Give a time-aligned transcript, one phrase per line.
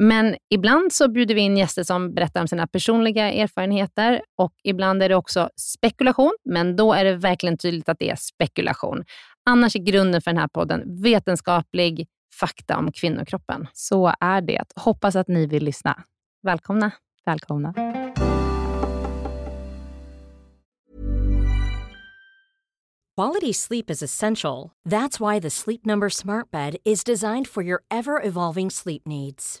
[0.00, 5.02] Men ibland så bjuder vi in gäster som berättar om sina personliga erfarenheter och ibland
[5.02, 9.04] är det också spekulation, men då är det verkligen tydligt att det är spekulation.
[9.50, 12.06] Annars är grunden för den här podden vetenskaplig
[12.40, 13.66] fakta om kvinnokroppen.
[13.72, 14.64] Så är det.
[14.76, 16.02] Hoppas att ni vill lyssna.
[16.42, 16.90] Välkomna.
[17.26, 17.74] Välkomna.
[23.16, 24.70] Quality sleep is essential.
[24.88, 29.60] That's why the Sleep Number Smart Bed is designed for your ever evolving sleep needs.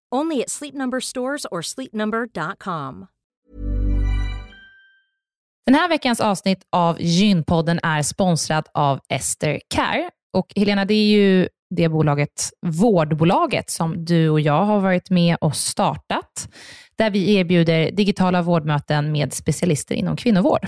[0.15, 3.07] Only at Sleep Number stores or sleepnumber.com.
[5.65, 10.09] Den här veckans avsnitt av Gynpodden är sponsrad av Ester Care.
[10.33, 15.37] Och Helena, det är ju det bolaget, vårdbolaget, som du och jag har varit med
[15.41, 16.49] och startat,
[16.95, 20.67] där vi erbjuder digitala vårdmöten med specialister inom kvinnovård.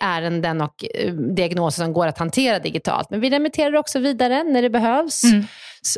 [0.00, 3.10] ärenden och eh, diagnoser som går att hantera digitalt.
[3.10, 5.44] Men vi remitterar också vidare när det behövs mm.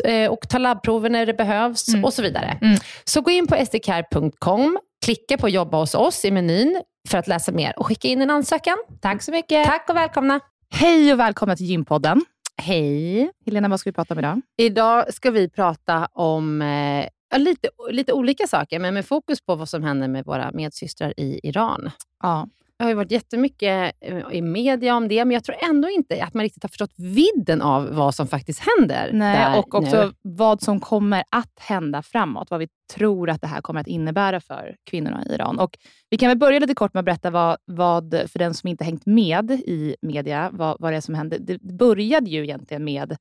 [0.05, 2.05] Eh, och tar labbprover när det behövs mm.
[2.05, 2.59] och så vidare.
[2.63, 2.79] Mm.
[3.05, 7.53] Så gå in på sdcare.com, klicka på jobba hos oss i menyn för att läsa
[7.53, 8.77] mer och skicka in en ansökan.
[9.01, 9.67] Tack så mycket.
[9.67, 10.41] Tack och välkomna.
[10.71, 12.25] Hej och välkomna till Gympodden.
[12.57, 13.31] Hej.
[13.47, 14.41] Helena, vad ska vi prata om idag?
[14.57, 19.69] Idag ska vi prata om eh, lite, lite olika saker, men med fokus på vad
[19.69, 21.91] som händer med våra medsystrar i Iran.
[22.23, 22.49] Ja.
[22.83, 26.25] Det har ju varit jättemycket eh, i media om det, men jag tror ändå inte
[26.25, 29.11] att man riktigt har förstått vidden av vad som faktiskt händer.
[29.13, 30.13] Nej, och också nu.
[30.23, 32.51] vad som kommer att hända framåt.
[32.51, 35.59] Vad vi tror att det här kommer att innebära för kvinnorna i Iran.
[35.59, 35.79] Och
[36.11, 38.85] vi kan väl börja lite kort med att berätta vad, vad för den som inte
[38.85, 41.39] hängt med i media, vad, vad det är som hände.
[41.39, 43.17] Det började ju egentligen med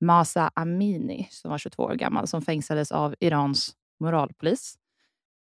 [0.00, 4.74] Masa Amini, som var 22 år gammal, som fängslades av Irans moralpolis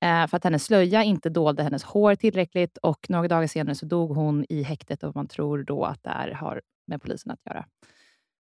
[0.01, 3.85] Eh, för att hennes slöja inte dolde hennes hår tillräckligt och några dagar senare så
[3.85, 7.39] dog hon i häktet och man tror då att det här har med polisen att
[7.45, 7.65] göra.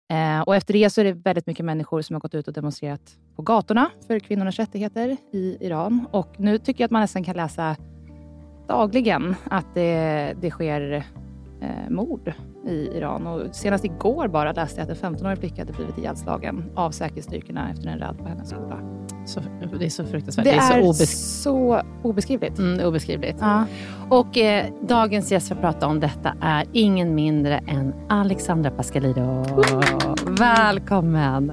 [0.09, 2.53] Eh, och efter det så är det väldigt mycket människor som har gått ut och
[2.53, 6.07] demonstrerat på gatorna för kvinnornas rättigheter i Iran.
[6.11, 7.75] Och nu tycker jag att man nästan kan läsa
[8.67, 11.03] dagligen att det, det sker
[11.61, 12.33] eh, mord
[12.65, 13.27] i Iran.
[13.27, 17.71] Och senast igår bara läste jag att en 15-årig flicka hade blivit ihjälslagen av säkerhetsstyrkorna
[17.71, 18.79] efter en räd på hennes skola.
[19.25, 19.39] Så,
[19.79, 20.45] det är så fruktansvärt.
[20.45, 22.59] Det, det är, så, obes så obeskrivligt.
[22.59, 23.37] Mm, obeskrivligt.
[23.41, 23.65] Ja.
[24.09, 29.43] Och eh, dagens gäst för att prata om detta är ingen mindre än Alexandra Pascalido.
[30.39, 31.51] Välkommen!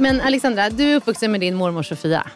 [0.00, 2.26] Men Alexandra, du är uppvuxen med din mormor Sofia.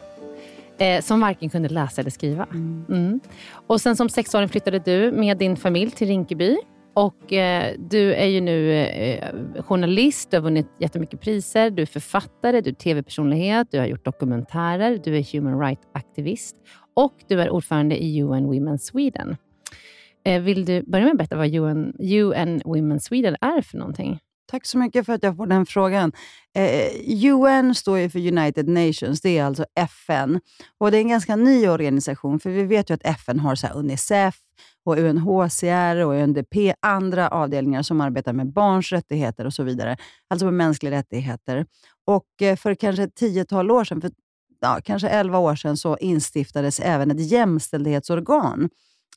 [0.78, 2.46] Eh, som varken kunde läsa eller skriva.
[2.50, 2.84] Mm.
[2.88, 3.20] Mm.
[3.66, 6.56] Och sen som sexåring flyttade du med din familj till Rinkeby.
[6.94, 9.28] Och eh, Du är ju nu eh,
[9.62, 14.04] journalist, du har vunnit jättemycket priser, du är författare, du är tv-personlighet, du har gjort
[14.04, 16.56] dokumentärer, du är human rights-aktivist
[16.94, 19.36] och du är ordförande i UN Women Sweden.
[20.24, 24.20] Eh, vill du börja med att berätta vad UN, UN Women Sweden är för någonting?
[24.50, 26.12] Tack så mycket för att jag får den frågan.
[26.54, 26.90] Eh,
[27.34, 30.40] UN står ju för United Nations, det är alltså FN.
[30.78, 33.66] Och Det är en ganska ny organisation, för vi vet ju att FN har så
[33.68, 34.34] Unicef,
[34.84, 39.96] och UNHCR och UNDP, andra avdelningar som arbetar med barns rättigheter och så vidare.
[40.28, 41.66] Alltså med mänskliga rättigheter.
[42.06, 44.10] Och eh, För kanske ett tiotal år sedan, för
[44.60, 48.68] ja, kanske elva år sedan, så instiftades även ett jämställdhetsorgan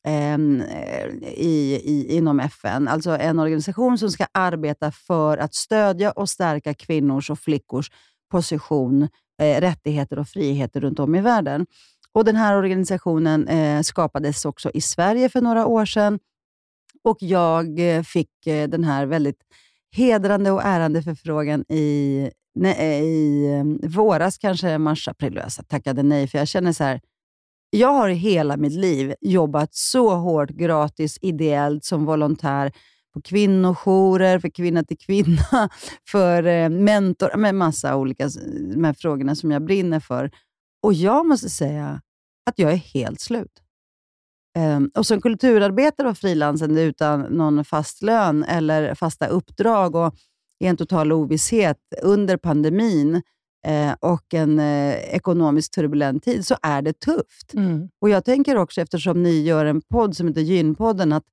[0.03, 2.87] Ehm, eh, i, i, inom FN.
[2.87, 7.91] Alltså en organisation som ska arbeta för att stödja och stärka kvinnors och flickors
[8.31, 9.07] position,
[9.41, 11.65] eh, rättigheter och friheter runt om i världen.
[12.11, 16.19] Och Den här organisationen eh, skapades också i Sverige för några år sedan
[17.03, 19.39] och jag eh, fick eh, den här väldigt
[19.91, 25.35] hedrande och ärande förfrågan i, nej, eh, i eh, våras, kanske mars, april.
[25.35, 27.01] Jag tackade nej, för jag känner så här,
[27.69, 32.71] jag har i hela mitt liv jobbat så hårt gratis, ideellt, som volontär
[33.13, 35.69] på kvinnojourer, för kvinna till kvinna,
[36.09, 38.29] för eh, mentor, med massa olika
[38.73, 40.31] de här frågorna som jag brinner för.
[40.83, 42.01] Och jag måste säga
[42.49, 43.61] att jag är helt slut.
[44.57, 50.15] Ehm, och Som kulturarbetare och frilansande utan någon fast lön eller fasta uppdrag och
[50.59, 53.21] i en total ovisshet under pandemin, eh,
[53.99, 57.53] och en eh, ekonomiskt turbulent tid, så är det tufft.
[57.53, 57.89] Mm.
[58.01, 61.23] Och Jag tänker också, eftersom ni gör en podd som heter Gynpodden, att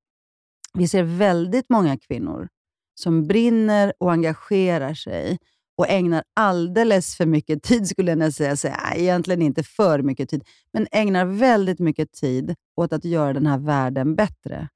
[0.74, 2.48] vi ser väldigt många kvinnor
[2.94, 5.38] som brinner och engagerar sig
[5.76, 8.56] och ägnar alldeles för mycket tid, skulle jag säga.
[8.56, 13.46] säga egentligen inte för mycket tid, men ägnar väldigt mycket tid åt att göra den
[13.46, 14.68] här världen bättre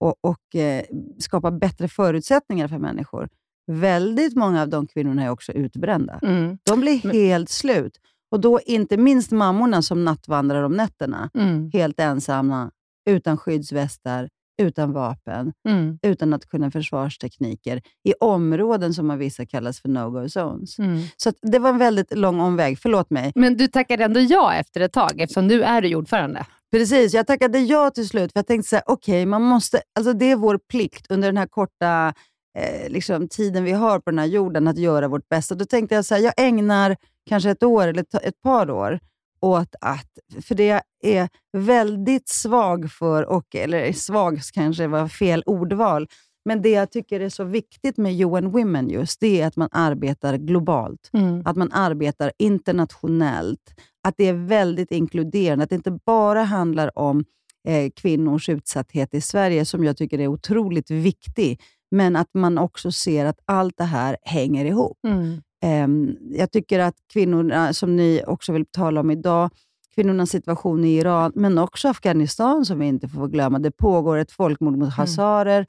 [0.00, 0.84] och, och eh,
[1.18, 3.28] skapa bättre förutsättningar för människor.
[3.66, 6.18] Väldigt många av de kvinnorna är också utbrända.
[6.22, 6.58] Mm.
[6.62, 8.00] De blir helt slut.
[8.30, 11.30] Och då inte minst mammorna som nattvandrar om nätterna.
[11.34, 11.70] Mm.
[11.72, 12.70] Helt ensamma,
[13.10, 14.28] utan skyddsvästar,
[14.62, 15.98] utan vapen, mm.
[16.02, 20.78] utan att kunna försvarstekniker i områden som av vissa kallas för no-go zones.
[20.78, 21.02] Mm.
[21.16, 22.78] Så det var en väldigt lång omväg.
[22.78, 23.32] Förlåt mig.
[23.34, 26.46] Men du tackade ändå ja efter ett tag, eftersom nu är du ordförande.
[26.72, 28.32] Precis, jag tackade ja till slut.
[28.32, 31.36] För Jag tänkte så här, okay, man måste, alltså det är vår plikt under den
[31.36, 32.14] här korta
[32.58, 35.54] eh, liksom, tiden vi har på den här jorden att göra vårt bästa.
[35.54, 36.96] Då tänkte jag så här, jag ägnar
[37.26, 39.00] kanske ett år eller ett par år
[39.40, 45.42] åt att, för det jag är väldigt svag för, och, eller svag kanske var fel
[45.46, 46.08] ordval,
[46.44, 49.68] men det jag tycker är så viktigt med UN Women just, det är att man
[49.72, 51.10] arbetar globalt.
[51.12, 51.42] Mm.
[51.44, 53.74] Att man arbetar internationellt.
[54.02, 55.64] Att det är väldigt inkluderande.
[55.64, 57.24] Att det inte bara handlar om
[57.68, 61.60] eh, kvinnors utsatthet i Sverige, som jag tycker är otroligt viktig,
[61.90, 64.98] men att man också ser att allt det här hänger ihop.
[65.06, 65.40] Mm.
[65.84, 69.50] Um, jag tycker att kvinnorna, som ni också vill tala om idag,
[69.94, 73.58] kvinnornas situation i Iran, men också Afghanistan som vi inte får glömma.
[73.58, 74.90] Det pågår ett folkmord mot mm.
[74.90, 75.58] hazarer.
[75.58, 75.66] Mm.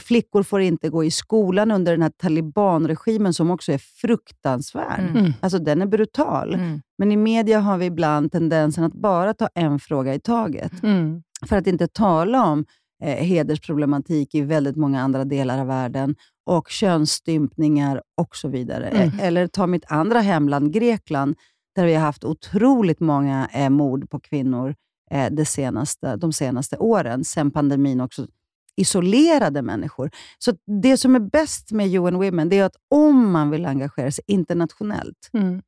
[0.00, 5.10] Flickor får inte gå i skolan under den här talibanregimen som också är fruktansvärd.
[5.16, 5.32] Mm.
[5.40, 6.54] Alltså Den är brutal.
[6.54, 6.80] Mm.
[6.98, 10.82] Men i media har vi ibland tendensen att bara ta en fråga i taget.
[10.82, 11.22] Mm.
[11.46, 12.64] För att inte tala om
[13.00, 16.14] eh, hedersproblematik i väldigt många andra delar av världen
[16.46, 18.88] och könsstympningar och så vidare.
[18.88, 19.20] Mm.
[19.20, 21.36] Eller ta mitt andra hemland, Grekland,
[21.74, 24.74] där vi har haft otroligt många eh, mord på kvinnor
[25.10, 28.26] eh, det senaste, de senaste åren, sen pandemin också
[28.76, 30.10] isolerade människor.
[30.38, 30.52] Så
[30.82, 34.24] Det som är bäst med UN Women det är att om man vill engagera sig
[34.26, 35.62] internationellt, mm.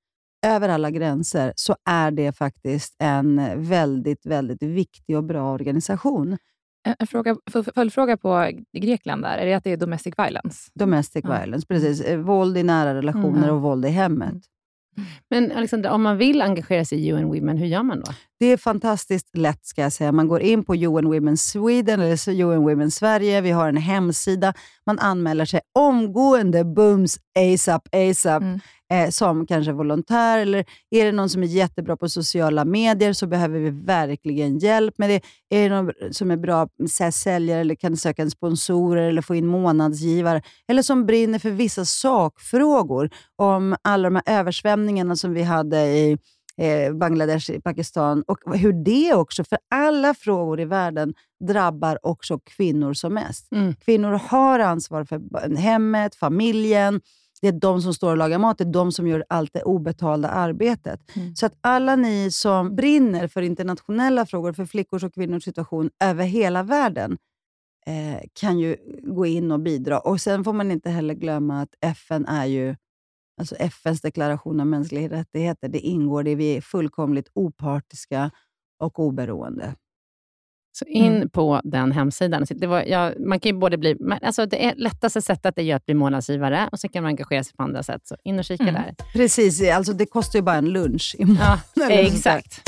[0.47, 6.39] över alla gränser, så är det faktiskt en väldigt, väldigt viktig och bra organisation.
[6.85, 7.37] En fråga,
[7.75, 10.71] följdfråga på Grekland där, är det att det är domestic violence?
[10.75, 11.39] Domestic ja.
[11.39, 12.01] violence, precis.
[12.01, 13.55] Eh, våld i nära relationer mm.
[13.55, 14.33] och våld i hemmet.
[14.33, 15.09] Mm.
[15.31, 18.13] Men Alexandra, om man vill engagera sig i UN Women, hur gör man då?
[18.43, 20.13] Det är fantastiskt lätt, ska jag säga.
[20.13, 23.41] Man går in på UN Women Sweden eller UN Women Sverige.
[23.41, 24.55] Vi har en hemsida.
[24.87, 28.43] Man anmäler sig omgående, bums, ASAP, ASAP.
[28.43, 28.61] Mm
[28.93, 33.27] eh, som kanske volontär, eller är det någon som är jättebra på sociala medier så
[33.27, 35.21] behöver vi verkligen hjälp med det.
[35.51, 36.69] Är det någon som är bra
[37.13, 41.85] säljare eller kan söka en sponsorer eller få in månadsgivare, eller som brinner för vissa
[41.85, 46.19] sakfrågor om alla de här översvämningarna som vi hade i
[46.63, 51.15] eh, Bangladesh, Pakistan och hur det också, för alla frågor i världen
[51.45, 53.53] drabbar också kvinnor som mest.
[53.53, 53.75] Mm.
[53.75, 57.01] Kvinnor har ansvar för hemmet, familjen,
[57.43, 59.63] det är de som står och lagar mat, det är de som gör allt det
[59.63, 61.01] obetalda arbetet.
[61.17, 61.37] Mm.
[61.37, 66.25] Så att alla ni som brinner för internationella frågor, för flickors och kvinnors situation över
[66.25, 67.19] hela världen,
[67.87, 69.99] eh, kan ju gå in och bidra.
[69.99, 72.77] Och Sen får man inte heller glömma att FN är ju
[73.41, 76.35] Alltså FNs deklaration om mänskliga rättigheter, det ingår det.
[76.35, 78.31] Vi är fullkomligt opartiska
[78.79, 79.75] och oberoende.
[80.75, 81.31] Så in mm.
[81.31, 82.47] på den hemsidan.
[82.51, 85.95] Det, var, ja, man kan både bli, alltså det är lättaste sättet är att bli
[85.95, 88.07] månadsgivare och så kan man engagera sig på andra sätt.
[88.07, 88.75] Så in och kika mm.
[88.75, 88.95] där.
[89.13, 91.59] Precis, alltså det kostar ju bara en lunch i månaden.
[91.75, 92.63] Ja, exakt.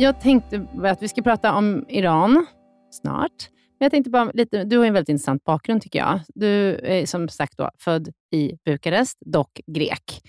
[0.00, 2.46] Jag tänkte att vi ska prata om Iran
[2.90, 3.48] snart.
[3.78, 6.20] Men jag tänkte bara lite, du har en väldigt intressant bakgrund tycker jag.
[6.34, 10.22] Du är som sagt då, född i Bukarest, dock grek.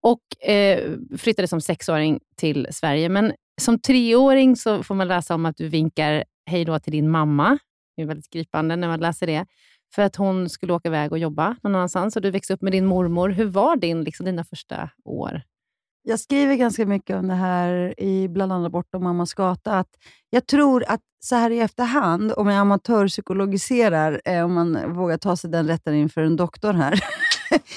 [0.00, 3.08] Och eh, flyttade som sexåring till Sverige.
[3.08, 7.10] Men som treåring så får man läsa om att du vinkar hej då till din
[7.10, 7.58] mamma.
[7.96, 9.46] Det är väldigt gripande när man läser det.
[9.94, 12.16] För att hon skulle åka iväg och jobba någon annanstans.
[12.16, 13.28] Och du växte upp med din mormor.
[13.28, 15.42] Hur var din, liksom, dina första år?
[16.04, 19.78] Jag skriver ganska mycket om det här i bland annat Bortom mammas gata.
[19.78, 19.88] Att
[20.30, 25.36] jag tror att så här i efterhand, om jag amatörpsykologiserar, eh, om man vågar ta
[25.36, 27.04] sig den rätten inför en doktor här,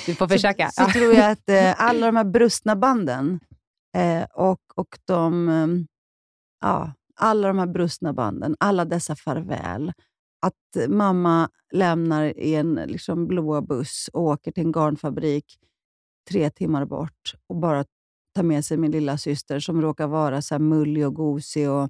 [0.05, 0.69] du får försöka.
[0.69, 3.39] så, så tror jag att eh, alla de här brustna banden
[3.97, 5.67] eh, och, och de, eh,
[6.61, 9.93] ja, alla de här brustna banden, alla dessa farväl,
[10.45, 15.45] att mamma lämnar i en liksom, blåa buss och åker till en garnfabrik
[16.29, 17.85] tre timmar bort och bara
[18.35, 21.89] tar med sig min lilla syster som råkar vara så mullig och gosig och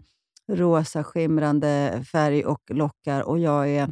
[0.51, 3.89] rosa skimrande färg och lockar och jag är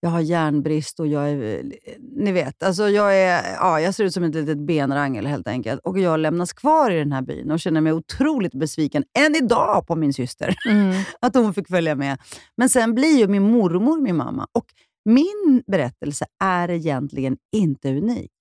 [0.00, 1.72] jag har järnbrist och jag är...
[1.98, 5.80] Ni vet, alltså jag, är, ja, jag ser ut som ett litet benrangel helt enkelt.
[5.84, 9.86] Och jag lämnas kvar i den här byn och känner mig otroligt besviken, än idag,
[9.86, 10.54] på min syster.
[10.68, 11.02] Mm.
[11.20, 12.18] att hon fick följa med.
[12.56, 14.46] Men sen blir ju min mormor min mamma.
[14.52, 14.66] Och
[15.04, 18.32] min berättelse är egentligen inte unik.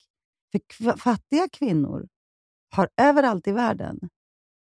[0.78, 2.08] För fattiga kvinnor
[2.78, 4.00] har överallt i världen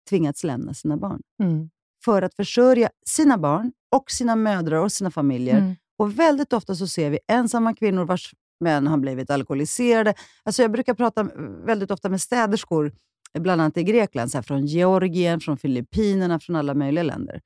[0.08, 1.22] tvingats lämna sina barn.
[1.42, 1.70] Mm.
[2.04, 5.58] För att försörja sina barn och sina mödrar och sina familjer.
[5.58, 5.76] Mm.
[5.98, 10.14] Och Väldigt ofta så ser vi ensamma kvinnor vars män har blivit alkoholiserade.
[10.42, 11.22] Alltså jag brukar prata
[11.64, 12.92] väldigt ofta med städerskor,
[13.38, 17.40] bland annat i Grekland, så från Georgien, från Filippinerna, från alla möjliga länder.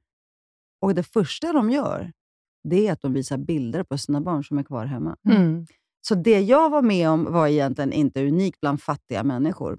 [0.81, 2.13] Och Det första de gör,
[2.65, 5.17] det är att de visar bilder på sina barn som är kvar hemma.
[5.31, 5.67] Mm.
[6.01, 9.79] Så det jag var med om var egentligen inte unikt bland fattiga människor.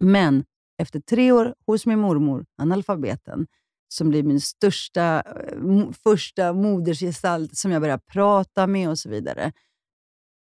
[0.00, 0.44] Men
[0.78, 3.46] efter tre år hos min mormor, analfabeten,
[3.88, 9.52] som blir min största, eh, första modersgestalt som jag börjar prata med och så vidare,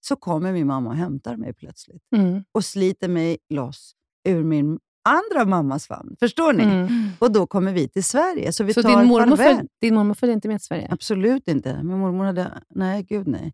[0.01, 2.45] så kommer min mamma och hämtar mig plötsligt mm.
[2.53, 3.93] och sliter mig loss
[4.29, 6.17] ur min andra mammas famn.
[6.21, 6.65] Förstår ni?
[6.65, 7.09] Mm.
[7.19, 8.53] Och då kommer vi till Sverige.
[8.53, 10.89] Så, vi så tar din, mormor föl, din mormor följde inte med till Sverige?
[10.91, 11.83] Absolut inte.
[11.83, 12.63] Min mormor hade...
[12.69, 13.53] Nej, gud nej.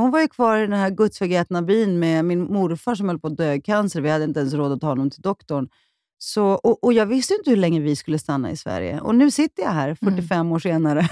[0.00, 3.26] Hon var ju kvar i den här gudsförgätna byn med min morfar som höll på
[3.26, 4.00] att dö i cancer.
[4.00, 5.68] Vi hade inte ens råd att ta honom till doktorn.
[6.18, 9.00] Så, och, och, Jag visste inte hur länge vi skulle stanna i Sverige.
[9.00, 10.52] Och nu sitter jag här, 45 mm.
[10.52, 11.08] år senare.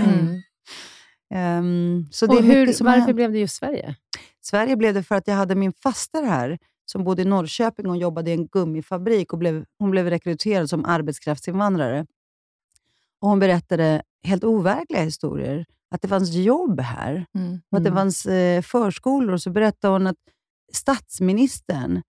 [1.31, 1.65] Mm.
[1.65, 3.15] um, så det och hur, varför hänt.
[3.15, 3.97] blev det just Sverige?
[4.41, 7.97] Sverige blev det för att jag hade min faster här, som bodde i Norrköping och
[7.97, 9.33] jobbade i en gummifabrik.
[9.33, 12.07] Och blev, hon blev rekryterad som arbetskraftsinvandrare.
[13.21, 17.61] Och hon berättade helt overkliga historier att det fanns jobb här mm.
[17.71, 18.01] och att det mm.
[18.01, 19.37] fanns eh, förskolor.
[19.37, 20.17] Så berättade hon att
[20.73, 22.03] statsministern,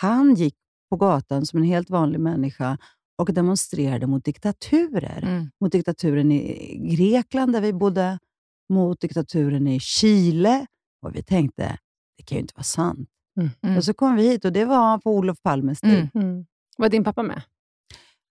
[0.00, 0.56] han gick
[0.90, 2.78] på gatan som en helt vanlig människa
[3.18, 5.22] och demonstrerade mot diktaturer.
[5.22, 5.50] Mm.
[5.60, 8.18] Mot diktaturen i Grekland, där vi bodde,
[8.68, 10.66] mot diktaturen i Chile.
[11.02, 11.78] Och vi tänkte,
[12.16, 13.08] det kan ju inte vara sant.
[13.36, 13.50] Mm.
[13.62, 13.76] Mm.
[13.76, 16.08] Och så kom vi hit och det var på Olof Palmes tid.
[16.14, 16.46] Mm.
[16.76, 17.42] Var din pappa med?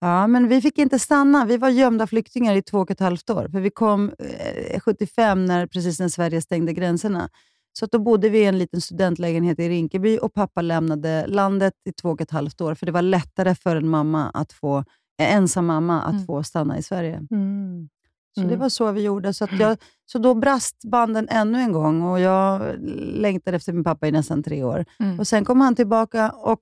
[0.01, 1.45] Ja, men vi fick inte stanna.
[1.45, 3.47] Vi var gömda flyktingar i två och ett halvt år.
[3.51, 7.29] För Vi kom eh, 75, när, precis när Sverige stängde gränserna.
[7.73, 11.91] Så då bodde vi i en liten studentlägenhet i Rinkeby och pappa lämnade landet i
[11.91, 12.75] två och ett halvt år.
[12.75, 14.77] För det var lättare för en mamma att få,
[15.17, 16.25] en ensam mamma att mm.
[16.25, 17.15] få stanna i Sverige.
[17.31, 17.89] Mm.
[18.35, 18.59] Så det mm.
[18.59, 19.33] var så vi gjorde.
[19.33, 24.07] Så, jag, så då brast banden ännu en gång och jag längtade efter min pappa
[24.07, 24.85] i nästan tre år.
[24.99, 25.19] Mm.
[25.19, 26.61] Och Sen kom han tillbaka och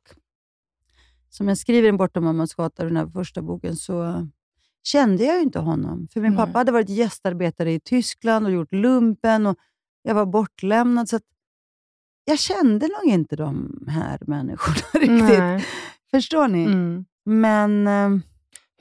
[1.29, 4.27] som jag skriver i Bortom mammas gata, den här första boken, så
[4.83, 6.07] kände jag inte honom.
[6.13, 6.45] För min mm.
[6.45, 9.57] pappa hade varit gästarbetare i Tyskland och gjort lumpen och
[10.03, 11.09] jag var bortlämnad.
[11.09, 11.19] Så
[12.25, 15.39] jag kände nog inte de här människorna riktigt.
[15.39, 15.65] Nej.
[16.11, 16.63] Förstår ni?
[16.63, 17.05] Mm.
[17.25, 17.87] Men...
[17.87, 18.21] Eh,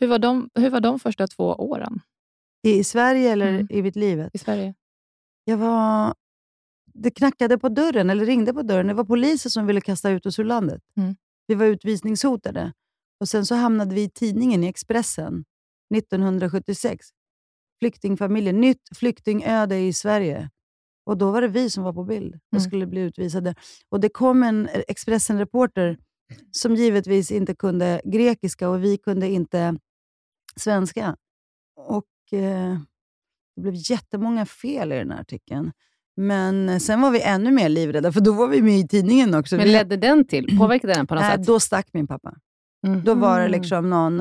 [0.00, 2.00] hur, var de, hur var de första två åren?
[2.62, 3.66] I Sverige eller mm.
[3.70, 4.28] i mitt liv?
[4.32, 4.74] I Sverige.
[5.44, 6.14] Jag var...
[6.94, 8.86] Det knackade på dörren, eller ringde på dörren.
[8.86, 10.82] Det var poliser som ville kasta ut oss ur landet.
[10.96, 11.16] Mm.
[11.46, 12.72] Vi var utvisningshotade.
[13.20, 15.44] Och Sen så hamnade vi i tidningen, i Expressen,
[15.94, 17.06] 1976.
[17.78, 20.50] Flyktingfamiljen, nytt flyktingöde i Sverige.
[21.06, 22.68] Och Då var det vi som var på bild och mm.
[22.68, 23.54] skulle bli utvisade.
[23.88, 25.98] Och Det kom en Expressen-reporter
[26.50, 29.78] som givetvis inte kunde grekiska och vi kunde inte
[30.56, 31.16] svenska.
[31.76, 32.78] Och eh,
[33.56, 35.72] Det blev jättemånga fel i den här artikeln.
[36.16, 39.56] Men sen var vi ännu mer livrädda, för då var vi med i tidningen också.
[39.56, 40.58] Men ledde den till?
[40.58, 41.46] Påverkade den på något äh, sätt?
[41.46, 42.34] Då stack min pappa.
[42.86, 43.04] Mm.
[43.04, 44.20] Då var det liksom någon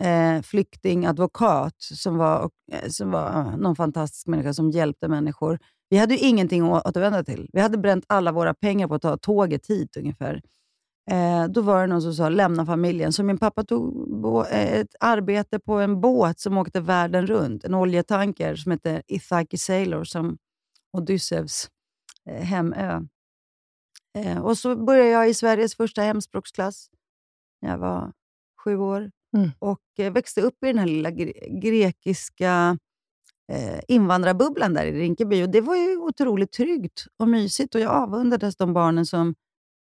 [0.00, 5.58] eh, flyktingadvokat som var, eh, som var eh, någon fantastisk människa som hjälpte människor.
[5.90, 7.48] Vi hade ju ingenting att återvända till.
[7.52, 10.42] Vi hade bränt alla våra pengar på att ta tåget hit ungefär.
[11.10, 13.12] Eh, då var det någon som sa lämna familjen.
[13.12, 17.64] Så min pappa tog eh, ett arbete på en båt som åkte världen runt.
[17.64, 20.38] En oljetanker som hette Ithaki Sailor, som
[20.92, 21.70] Odysseus
[22.24, 23.00] eh, hemö.
[24.18, 26.90] Eh, och så började jag i Sveriges första hemspråksklass
[27.62, 28.12] när jag var
[28.64, 29.50] sju år Mm.
[29.58, 32.78] och eh, växte upp i den här lilla gre- grekiska
[33.88, 35.42] invandrarbubblan där i Rinkeby.
[35.44, 39.34] Och det var ju otroligt tryggt och mysigt och jag avundades de barnen som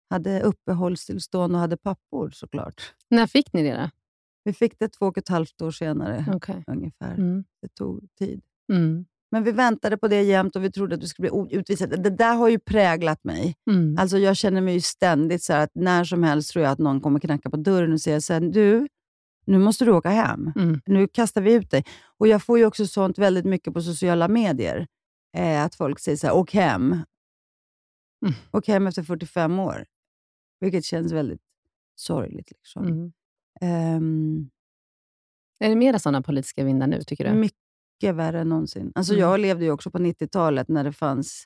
[0.10, 2.93] hade uppehållstillstånd och hade pappor såklart.
[3.10, 3.89] När fick ni det då?
[4.43, 6.63] Vi fick det två och ett halvt år senare Okej.
[6.67, 7.13] ungefär.
[7.13, 7.43] Mm.
[7.62, 8.41] Det tog tid.
[8.74, 9.05] Mm.
[9.31, 11.98] Men vi väntade på det jämt och vi trodde att vi skulle bli utvisade.
[11.98, 13.55] Det där har ju präglat mig.
[13.71, 13.98] Mm.
[14.00, 17.19] Alltså jag känner mig ständigt så att när som helst tror jag att någon kommer
[17.19, 18.88] knacka på dörren och säga så här, du,
[19.45, 20.51] nu måste du åka hem.
[20.55, 20.81] Mm.
[20.86, 21.83] Nu kastar vi ut dig.
[22.17, 24.88] Och Jag får ju också sånt väldigt mycket på sociala medier.
[25.38, 26.91] Eh, att folk säger så här, åk hem.
[28.25, 28.33] Mm.
[28.51, 29.86] Åk hem efter 45 år.
[30.59, 31.41] Vilket känns väldigt
[31.95, 32.51] sorgligt.
[32.51, 32.86] Liksom.
[32.88, 33.12] Mm.
[33.62, 34.50] Ehm,
[35.59, 37.36] Är det mera sådana politiska vindar nu, tycker du?
[37.36, 37.57] mycket
[38.03, 38.91] värre än någonsin.
[38.96, 39.22] Alltså Mm.
[39.22, 41.46] Jag levde ju också på 90-talet när det fanns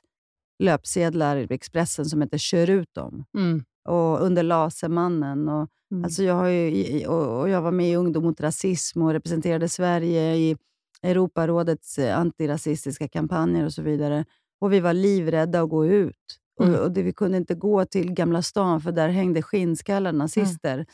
[0.58, 3.24] löpsedlar i Expressen som hette Kör ut dem.
[3.38, 3.64] Mm.
[3.88, 5.48] och under Lasermannen.
[5.48, 6.04] Och, Mm.
[6.04, 9.68] alltså jag, har ju, och, och jag var med i Ungdom mot rasism och representerade
[9.68, 10.56] Sverige i
[11.02, 14.24] Europarådets eh, antirasistiska kampanjer och så vidare.
[14.60, 16.16] Och Vi var livrädda att gå ut.
[16.62, 16.74] Mm.
[16.74, 20.86] Och, och det, Vi kunde inte gå till Gamla stan för där hängde skinnskallar, nazister.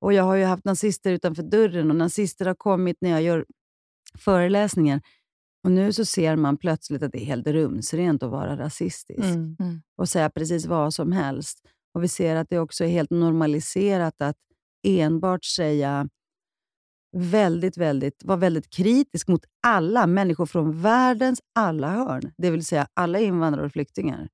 [0.00, 3.44] Och Jag har ju haft nazister utanför dörren och nazister har kommit när jag gör
[4.20, 5.00] föreläsningar.
[5.64, 9.82] Och Nu så ser man plötsligt att det är helt rumsrent att vara rasistisk Mm.
[9.96, 11.58] och säga precis vad som helst.
[11.94, 14.36] Och Vi ser att det också är helt normaliserat att
[14.86, 16.08] enbart säga
[17.16, 22.32] väldigt, väldigt, vara väldigt kritisk mot alla människor från världens alla hörn.
[22.38, 24.28] Det vill säga alla invandrare och flyktingar.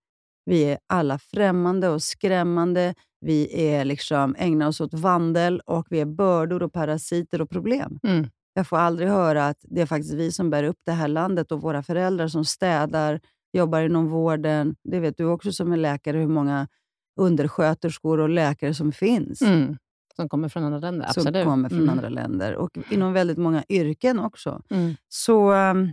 [0.45, 2.95] Vi är alla främmande och skrämmande.
[3.21, 7.99] Vi är liksom, ägnar oss åt vandel och vi är bördor och parasiter och problem.
[8.03, 8.27] Mm.
[8.55, 11.53] Jag får aldrig höra att det är faktiskt vi som bär upp det här landet
[11.53, 13.21] och våra föräldrar som städar,
[13.53, 14.77] jobbar inom vården.
[14.83, 16.69] Det vet du också som är läkare, hur många
[17.17, 19.43] undersköterskor och läkare som finns.
[19.43, 19.77] Mm.
[20.17, 21.45] Som kommer från andra länder, Som absolut.
[21.45, 21.91] kommer från mm.
[21.91, 24.63] andra länder och inom väldigt många yrken också.
[24.71, 24.95] Mm.
[25.09, 25.93] Så um,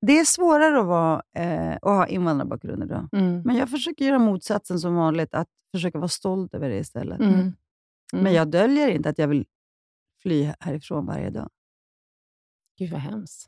[0.00, 3.08] det är svårare att, vara, eh, att ha invandrarbakgrund idag.
[3.12, 3.42] Mm.
[3.44, 7.20] Men jag försöker göra motsatsen som vanligt, att försöka vara stolt över det istället.
[7.20, 7.32] Mm.
[7.32, 7.54] Mm.
[8.10, 9.46] Men jag döljer inte att jag vill
[10.22, 11.48] fly härifrån varje dag.
[12.78, 13.46] Gud vad hemskt.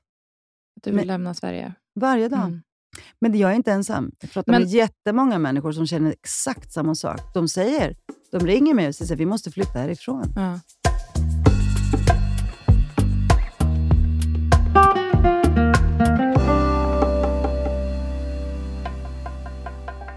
[0.76, 1.74] Att du vill Men- lämna Sverige.
[1.94, 2.40] Varje dag.
[2.40, 2.62] Mm.
[3.20, 4.12] Men jag är inte ensam.
[4.20, 7.20] Jag pratar Men- med jättemånga människor som känner exakt samma sak.
[7.34, 7.96] De säger,
[8.32, 10.32] de ringer mig och säger att vi måste flytta härifrån.
[10.36, 10.60] Ja.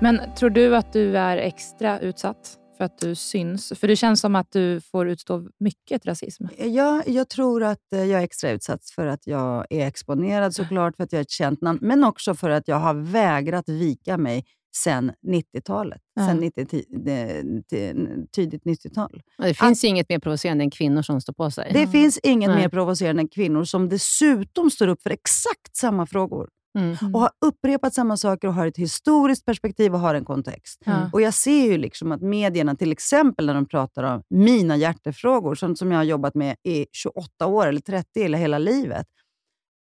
[0.02, 3.74] Men tror du att du är extra utsatt för att du syns?
[3.76, 6.46] För det känns som att du får utstå mycket rasism.
[6.58, 10.96] Jag, jag tror att eh, jag är extra utsatt för att jag är exponerad såklart,
[10.96, 14.18] för att jag är ett känt namn, men också för att jag har vägrat vika
[14.18, 16.02] mig sedan 90-talet.
[16.16, 16.28] Ja.
[16.28, 17.42] Sen 90, ti- det-
[17.72, 19.22] ti- tidigt 90-tal.
[19.38, 21.72] Och Det finns ju inget mer provocerande än kvinnor som står på sig.
[21.74, 22.62] Det finns ingen Nej.
[22.62, 26.50] mer provocerande än kvinnor som dessutom står upp för exakt samma frågor.
[26.76, 27.16] Mm.
[27.16, 30.82] och har upprepat samma saker och har ett historiskt perspektiv och har en kontext.
[30.86, 31.10] Ja.
[31.14, 35.56] Och Jag ser ju liksom att medierna, till exempel när de pratar om mina hjärtefrågor,
[35.56, 39.08] sånt som jag har jobbat med i 28 år, eller 30 eller hela livet.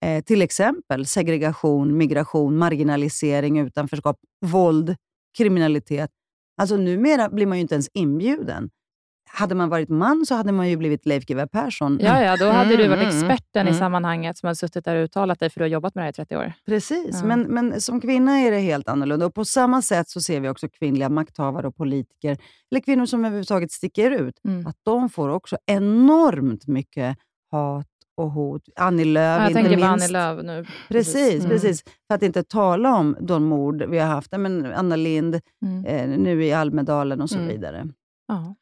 [0.05, 4.97] Eh, till exempel segregation, migration, marginalisering, utanförskap, våld,
[5.39, 6.11] kriminalitet.
[6.61, 8.71] Alltså numera blir man ju inte ens inbjuden.
[9.35, 11.99] Hade man varit man så hade man ju blivit Leif GW Persson.
[12.03, 13.79] Ja, ja, då hade du varit Mm, mm, experten i mm.
[13.79, 16.11] sammanhanget som har suttit där och uttalat dig, för du har jobbat med det här
[16.11, 16.53] i 30 år.
[16.67, 17.27] Precis, Ja.
[17.27, 19.27] men, men som kvinna är det helt annorlunda.
[19.27, 22.37] Och På samma sätt så ser vi också kvinnliga makthavare och politiker,
[22.71, 24.67] eller kvinnor som överhuvudtaget sticker ut, Mm.
[24.67, 27.17] att de får också enormt mycket
[27.51, 28.63] hat och hot.
[28.77, 30.05] Annie Lööf Ja, jag inte tänker på minst.
[30.05, 30.67] Annie Lööf nu.
[30.89, 31.49] Precis, Mm.
[31.51, 31.83] precis.
[32.09, 34.33] För att inte tala om de mord vi har haft.
[34.39, 35.85] Men Anna Lind Mm.
[35.85, 37.49] eh, nu i Almedalen och så Mm.
[37.49, 37.87] vidare.
[38.29, 38.55] Ja.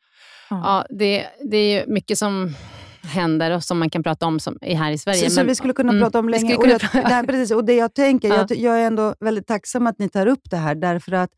[0.51, 0.61] Ja.
[0.65, 2.55] Ja, det, det är mycket som
[3.03, 5.25] händer och som man kan prata om som är här i Sverige.
[5.25, 6.57] Så, så men- vi skulle kunna Mm, prata om länge.
[6.57, 8.47] Och, jag, nej, precis, och det jag tänker, Ja.
[8.49, 11.31] jag, jag är ändå väldigt tacksam att ni tar upp det här, därför att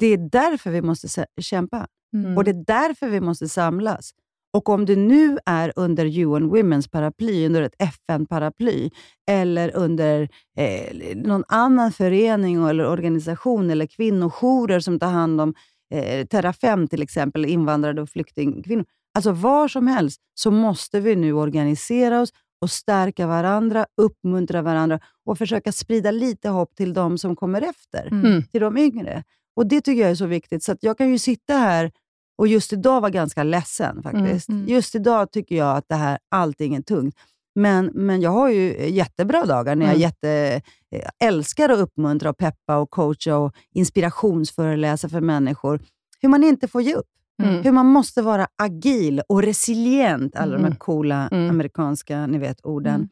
[0.00, 1.86] det är därför vi måste kämpa.
[2.14, 2.36] Mm.
[2.36, 4.10] Och Det är därför vi måste samlas.
[4.52, 8.90] Och om det nu är under UN Women's paraply, under ett FN-paraply,
[9.30, 10.28] eller under
[10.58, 15.54] eh, någon annan förening eller organisation, eller kvinnojourer som tar hand om
[15.94, 18.84] eh, Terrafem till exempel, invandrare och flyktingkvinnor.
[19.14, 25.00] Alltså var som helst så måste vi nu organisera oss och stärka varandra, uppmuntra varandra
[25.26, 28.42] och försöka sprida lite hopp till de som kommer efter, Mm.
[28.42, 29.24] till de yngre.
[29.56, 30.62] Och Det tycker jag är så viktigt.
[30.62, 31.92] Så att jag kan ju sitta här
[32.38, 34.48] och just idag var ganska ledsen faktiskt.
[34.48, 34.74] Mm, mm.
[34.74, 37.14] Just idag tycker jag att det här, allting är tungt.
[37.56, 40.00] Men, men jag har ju jättebra dagar när jag Mm.
[40.02, 40.60] jätte,
[40.96, 45.80] eh, älskar att uppmuntra, och peppa, och coacha och inspirationsföreläsa för människor.
[46.20, 47.06] Hur man inte får ge upp.
[47.42, 47.62] Mm.
[47.62, 50.72] Hur man måste vara agil och resilient, alla de Mm.
[50.72, 51.50] här coola Mm.
[51.50, 53.08] amerikanska ni vet, orden.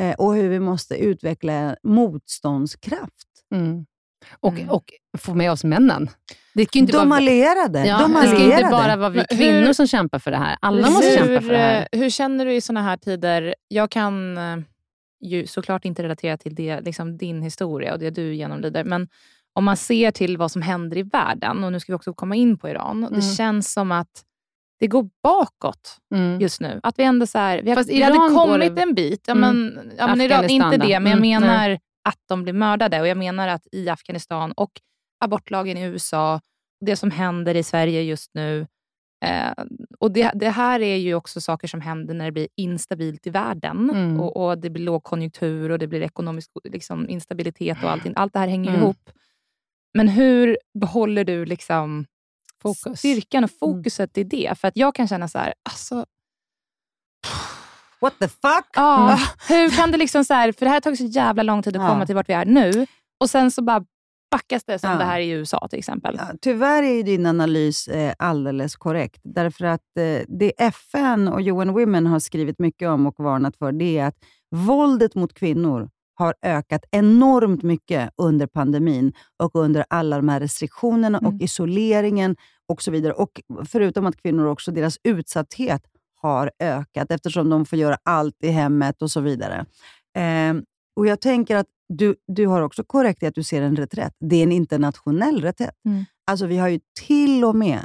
[0.00, 3.28] Eh, och hur vi måste utveckla motståndskraft.
[4.24, 4.36] Mm.
[4.40, 4.70] Och, Mm.
[4.70, 4.84] och
[5.18, 6.10] få med oss männen.
[6.54, 7.86] Det kan ju inte De vara, allierade.
[7.86, 8.58] ja, de det ska allierade.
[8.60, 10.56] inte bara vara vi Men hur- kvinnor som kämpar för det här.
[10.60, 11.88] Alla måste hur, kämpa för det här.
[11.92, 13.54] eh, Hur känner du i såna här tider?
[13.68, 14.56] Jag kan eh,
[15.20, 19.08] ju såklart inte relatera till det, liksom din historia och det du genomlider, men
[19.52, 22.34] om man ser till vad som händer i världen, och nu ska vi också komma
[22.36, 23.12] in på Iran, Mm.
[23.20, 24.24] det känns som att
[24.80, 26.40] det går bakåt Mm.
[26.40, 26.80] just nu.
[26.82, 29.20] Att vi ändå så här, vi, har, vi hade kommit det- en bit.
[29.26, 29.50] Ja, Mm.
[29.66, 33.00] men, ja, men Iran, inte det, men jag Mm, menar att de blir mördade.
[33.00, 34.70] Och jag menar att i Afghanistan och
[35.24, 36.40] abortlagen i USA,
[36.80, 38.66] det som händer i Sverige just nu.
[39.24, 39.52] Eh,
[39.98, 43.30] och det, det här är ju också saker som händer när det blir instabilt i
[43.30, 43.90] världen.
[43.90, 44.20] Mm.
[44.20, 48.12] Och, och Det blir lågkonjunktur och det blir ekonomisk liksom, instabilitet och allting.
[48.16, 48.82] Allt det här hänger Mm.
[48.82, 49.10] ihop.
[49.94, 52.06] Men hur behåller du liksom
[52.62, 52.98] Fokus.
[52.98, 54.58] styrkan och fokuset i det?
[54.58, 56.06] För att jag kan känna så här, alltså,
[58.00, 58.66] What the fuck?
[58.74, 61.62] Ja, hur kan det liksom så här, för det här har tagit så jävla lång
[61.62, 61.88] tid att Ja.
[61.88, 62.86] komma till vart vi är nu
[63.20, 63.84] och sen så bara
[64.30, 64.96] backas det som Ja.
[64.98, 66.16] det här i USA till exempel.
[66.18, 69.20] Ja, tyvärr är din analys eh, alldeles korrekt.
[69.24, 73.72] Därför att eh, det FN och UN Women har skrivit mycket om och varnat för,
[73.72, 74.16] det är att
[74.56, 81.18] våldet mot kvinnor har ökat enormt mycket under pandemin och under alla de här restriktionerna
[81.18, 81.40] och Mm.
[81.44, 82.36] isoleringen
[82.68, 83.12] och så vidare.
[83.12, 85.82] Och Förutom att kvinnor också, deras utsatthet
[86.22, 89.66] har ökat eftersom de får göra allt i hemmet och så vidare.
[90.16, 90.54] Eh,
[90.96, 94.14] och Jag tänker att du, du har också korrekt i att du ser en reträtt.
[94.20, 95.74] Det är en internationell reträtt.
[95.86, 96.04] Mm.
[96.26, 97.80] Alltså vi har ju till och med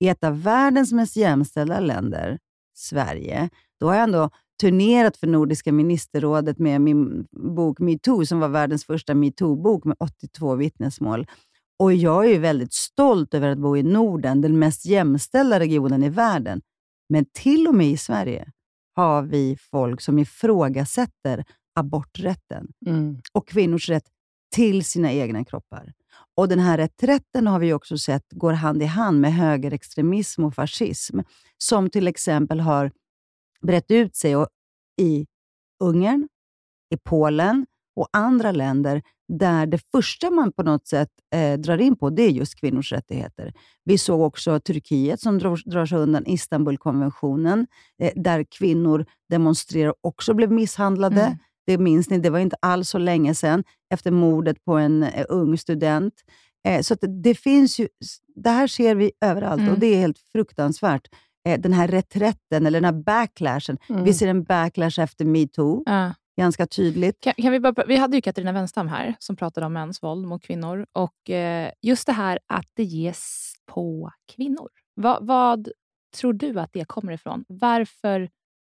[0.00, 2.38] i ett av världens mest jämställda länder,
[2.74, 3.48] Sverige,
[3.80, 8.84] då har jag ändå turnerat för Nordiska ministerrådet med min bok MeToo, som var världens
[8.84, 11.26] första MeToo-bok med 82 vittnesmål.
[11.78, 16.02] Och jag är ju väldigt stolt över att bo i Norden, den mest jämställda regionen
[16.02, 16.60] i världen.
[17.12, 18.52] Men till och med i Sverige
[18.94, 21.44] har vi folk som ifrågasätter
[21.74, 23.20] aborträtten Mm.
[23.32, 24.04] och kvinnors rätt
[24.54, 25.92] till sina egna kroppar.
[26.36, 30.54] Och Den här reträtten har vi också sett går hand i hand med högerextremism och
[30.54, 31.20] fascism,
[31.58, 32.90] som till exempel har
[33.62, 34.34] brett ut sig
[35.00, 35.26] i
[35.84, 36.28] Ungern,
[36.94, 41.96] i Polen och andra länder där det första man på något sätt eh, drar in
[41.96, 43.52] på, det är just kvinnors rättigheter.
[43.84, 47.66] Vi såg också Turkiet som drar, drar sig undan Istanbulkonventionen,
[48.02, 51.22] eh, där kvinnor demonstrerar också blev misshandlade.
[51.22, 51.38] Mm.
[51.66, 55.24] Det minns ni, det var inte alls så länge sedan, efter mordet på en eh,
[55.28, 56.14] ung student.
[56.68, 57.88] Eh, så det finns ju,
[58.34, 59.72] det här ser vi överallt Mm.
[59.72, 61.08] och det är helt fruktansvärt.
[61.48, 63.78] Eh, den här reträtten, eller den här backlashen.
[63.88, 64.04] Mm.
[64.04, 66.14] Vi ser en backlash efter metoo, Ja.
[66.36, 67.20] Ganska tydligt.
[67.20, 70.26] Kan, kan vi, bara, vi hade ju Katarina Wenstam här som pratade om mäns våld
[70.26, 70.86] mot kvinnor.
[70.92, 74.68] Och eh, Just det här att det ges på kvinnor.
[74.96, 75.68] Va, vad
[76.16, 77.44] tror du att det kommer ifrån?
[77.48, 78.28] Varför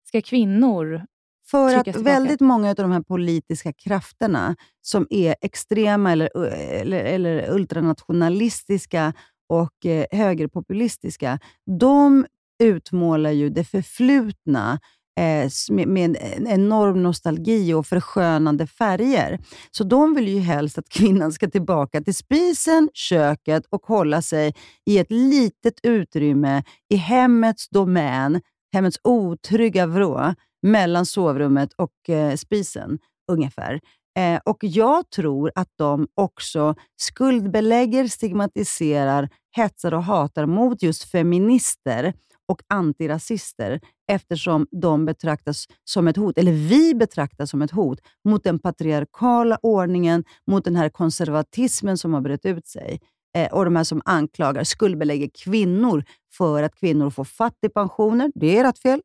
[0.09, 1.07] ska kvinnor...
[1.51, 2.05] För att tillbaka.
[2.05, 9.13] väldigt många av de här politiska krafterna som är extrema eller, eller, eller ultranationalistiska
[9.49, 11.39] och eh, högerpopulistiska,
[11.81, 12.27] de
[12.63, 14.79] utmålar ju det förflutna
[15.21, 15.51] Eh,
[15.87, 19.39] med, en enorm nostalgi och förskönande färger.
[19.71, 24.55] Så de vill ju helst att kvinnan ska tillbaka till spisen, köket och hålla sig
[24.87, 28.41] i ett litet utrymme i hemmets domän,
[28.75, 32.99] hemmets otrygga vrå, mellan sovrummet och eh, spisen
[33.33, 33.81] ungefär.
[34.19, 42.13] Eh, och Jag tror att de också skuldbelägger, stigmatiserar, hetsar och hatar mot just feminister
[42.49, 43.81] och antirasister
[44.13, 49.59] eftersom de betraktas som ett hot, eller vi betraktas som ett hot, mot den patriarkala
[49.63, 53.01] ordningen, mot den här konservatismen som har brett ut sig.
[53.37, 58.33] Eh, och de här som anklagar, skuldbelägger kvinnor för att kvinnor får fattigpensioner.
[58.35, 59.01] Det är ert fel.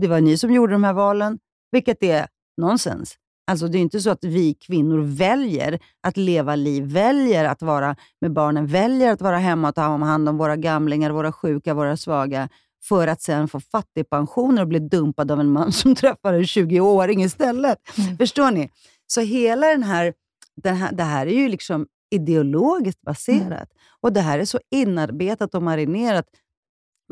[0.00, 1.38] Det var ni som gjorde de här valen,
[1.72, 3.16] vilket är nonsens.
[3.50, 7.96] Alltså det är inte så att vi kvinnor väljer att leva liv, väljer att vara
[8.20, 11.96] med barnen, väljer att vara hemma och ta hand om våra gamlingar, våra sjuka, våra
[11.96, 12.48] svaga,
[12.82, 17.22] för att sen få fattigpensioner och bli dumpad av en man som träffar en 20-åring
[17.22, 17.78] istället.
[17.98, 18.16] Mm.
[18.16, 18.70] Förstår ni?
[19.06, 20.14] Så hela den här,
[20.62, 23.50] den här, det här är ju liksom ideologiskt baserat.
[23.50, 23.68] Mm.
[24.00, 26.26] Och det här är så inarbetat och marinerat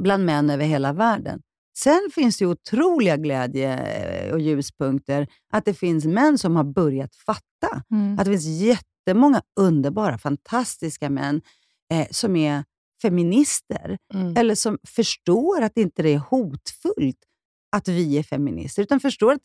[0.03, 1.42] bland män över hela världen.
[1.79, 5.27] Sen finns det otroliga glädje eh, och ljuspunkter.
[5.53, 7.83] Att det finns män som har börjat fatta.
[7.90, 8.18] Mm.
[8.18, 11.42] Att det finns jättemånga underbara, fantastiska män
[11.92, 12.64] eh, som är
[13.05, 13.99] feminister.
[14.14, 14.37] Mm.
[14.37, 17.19] Eller som förstår att inte det är hotfullt
[17.77, 19.40] att vi är feminister, utan förstår att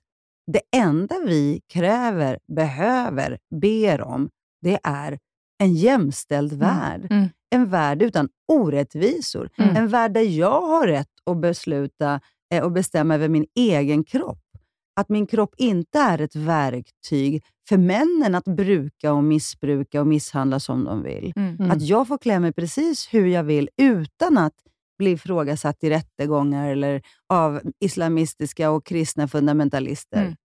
[0.52, 4.30] det enda vi kräver, behöver, ber om,
[4.62, 5.20] det är
[5.64, 6.68] en jämställd mm.
[6.68, 7.08] värld.
[7.10, 7.30] Mm.
[7.56, 9.50] En värld utan orättvisor.
[9.58, 9.76] Mm.
[9.76, 12.22] En värld där jag har rätt att besluta
[12.54, 14.49] eh, och bestämma över min egen kropp.
[14.96, 20.60] Att min kropp inte är ett verktyg för männen att bruka och missbruka och misshandla
[20.60, 21.34] som de vill.
[21.36, 21.56] Mm.
[21.56, 21.72] mm.
[21.72, 24.54] Att jag får klä mig precis hur jag vill utan att
[24.98, 30.22] bli ifrågasatt i rättegångar eller av islamistiska och kristna fundamentalister.
[30.22, 30.36] Mm.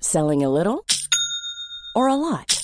[0.00, 0.78] Selling a little
[1.94, 2.63] or a lot?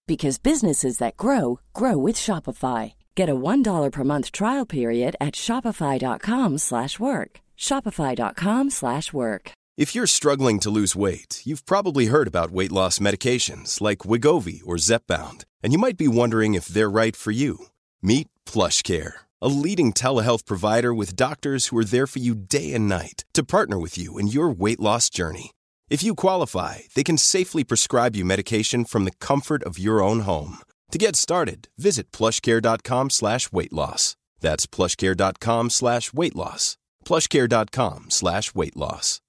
[0.11, 2.95] because businesses that grow grow with Shopify.
[3.15, 7.39] Get a $1 per month trial period at Shopify.com slash work.
[7.57, 9.51] Shopify.com slash work.
[9.77, 14.59] If you're struggling to lose weight, you've probably heard about weight loss medications like Wigovi
[14.65, 17.67] or Zepbound, and you might be wondering if they're right for you.
[18.01, 22.89] Meet PlushCare, a leading telehealth provider with doctors who are there for you day and
[22.89, 25.51] night to partner with you in your weight loss journey.
[25.91, 30.21] If you qualify, they can safely prescribe you medication from the comfort of your own
[30.21, 30.59] home.
[30.91, 34.15] To get started, visit plushcare.com slash weight loss.
[34.39, 36.77] That's plushcare.com slash weight loss.
[37.03, 39.19] plushcare.com slash weight loss.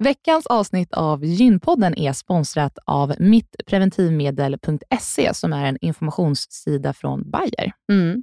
[0.00, 7.72] Veckans avsnitt av Gynpodden är sponsrat av mittpreventivmedel.se som är en informationssida från Bayer.
[7.92, 8.22] Mm.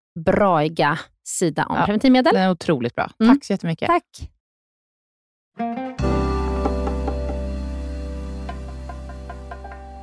[0.19, 2.33] braiga sida om ja, preventivmedel.
[2.33, 3.11] Den är otroligt bra.
[3.19, 3.35] Mm.
[3.35, 3.87] Tack så jättemycket.
[3.87, 4.29] Tack.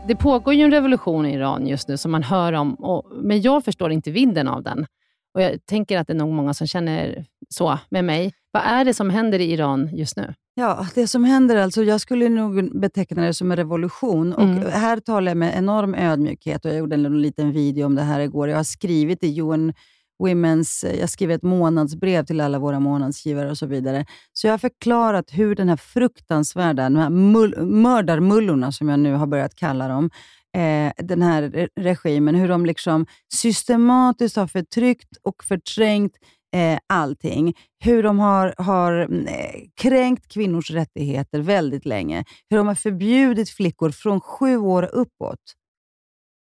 [0.08, 3.40] Det pågår ju en revolution i Iran just nu som man hör om, och, men
[3.40, 4.86] jag förstår inte vidden av den.
[5.34, 8.32] Och Jag tänker att det är nog många som känner så med mig.
[8.52, 10.34] Vad är det som händer i Iran just nu?
[10.54, 14.32] Ja, det som händer alltså, jag skulle nog beteckna det som en revolution.
[14.32, 14.70] Och Mm.
[14.72, 18.20] Här talar jag med enorm ödmjukhet och jag gjorde en liten video om det här
[18.20, 18.48] igår.
[18.48, 19.72] Jag har skrivit i UN
[20.18, 24.06] Women's, eh, jag skriver ett månadsbrev till alla våra månadsgivare och så vidare.
[24.32, 29.14] Så jag har förklarat hur den här fruktansvärda, de här mull, mördarmullorna som jag nu
[29.14, 30.10] har börjat kalla dem,
[30.56, 36.16] eh, den här regimen, hur de liksom systematiskt har förtryckt och förträngt
[36.56, 37.54] eh, allting.
[37.84, 42.24] Hur de har, har mm, eh, kränkt kvinnors rättigheter väldigt länge.
[42.50, 45.54] Hur de har förbjudit flickor från sju år uppåt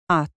[0.09, 0.33] att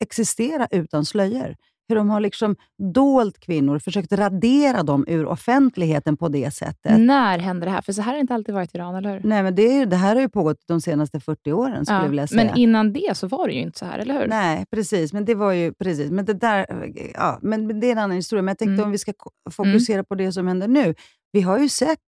[0.00, 1.56] existera utan slöjor.
[1.88, 2.56] Hur de har liksom
[2.92, 7.00] dolt kvinnor, försökt radera dem ur offentligheten på det sättet.
[7.00, 7.80] När hände det här?
[7.82, 9.20] För så här har det inte alltid varit i Iran, eller hur?
[9.28, 12.08] Nej, men det, är, det här har ju pågått de senaste 40 åren, skulle jag
[12.08, 12.44] vilja säga.
[12.44, 14.26] men innan det så var det ju inte så här, eller hur?
[14.28, 15.12] Nej, precis.
[15.12, 16.10] Men det var ju precis.
[16.10, 16.66] Men det där,
[17.14, 18.42] ja, men det är en annan historia.
[18.42, 18.84] Men jag tänkte Mm.
[18.84, 20.94] om vi ska ko- fokusera på det som händer nu.
[21.32, 21.98] Vi har ju sett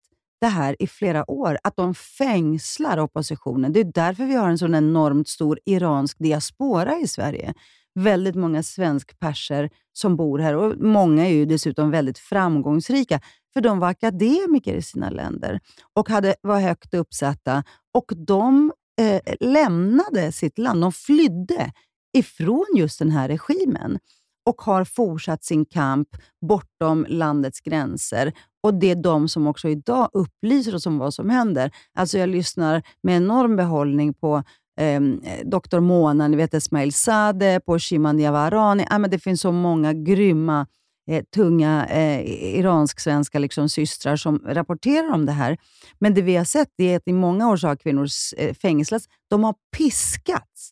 [0.40, 3.72] det här i flera år, att de fängslar oppositionen.
[3.72, 7.54] Det är därför vi har en sån enormt stor iransk diaspora i Sverige.
[7.98, 13.20] Väldigt många svenskperser som bor här och många är ju dessutom väldigt framgångsrika,
[13.52, 15.60] för de var akademiker i sina länder
[15.94, 17.64] och hade, var högt uppsatta.
[17.94, 20.80] Och de eh, lämnade sitt land.
[20.80, 21.72] De flydde
[22.18, 23.98] ifrån just den här regimen
[24.46, 26.08] och har fortsatt sin kamp
[26.48, 28.32] bortom landets gränser.
[28.62, 31.70] Och Det är de som också idag upplyser oss om vad som händer.
[31.94, 34.42] Alltså jag lyssnar med enorm behållning på
[34.78, 35.00] eh,
[35.44, 35.80] Dr.
[35.80, 38.86] Mona, ni vet Esmail Sade, på Shiman Yavarani.
[38.90, 40.66] Ja, men det finns så många grymma,
[41.10, 42.20] eh, tunga eh,
[42.58, 45.56] iransk-svenska liksom, systrar som rapporterar om det här.
[45.98, 49.08] Men det vi har sett är att i många år så har kvinnor eh, fängslats.
[49.30, 50.70] De har piskats.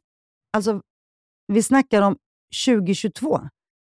[0.53, 0.81] Alltså,
[1.53, 2.17] vi snackar om
[2.67, 3.41] 2022.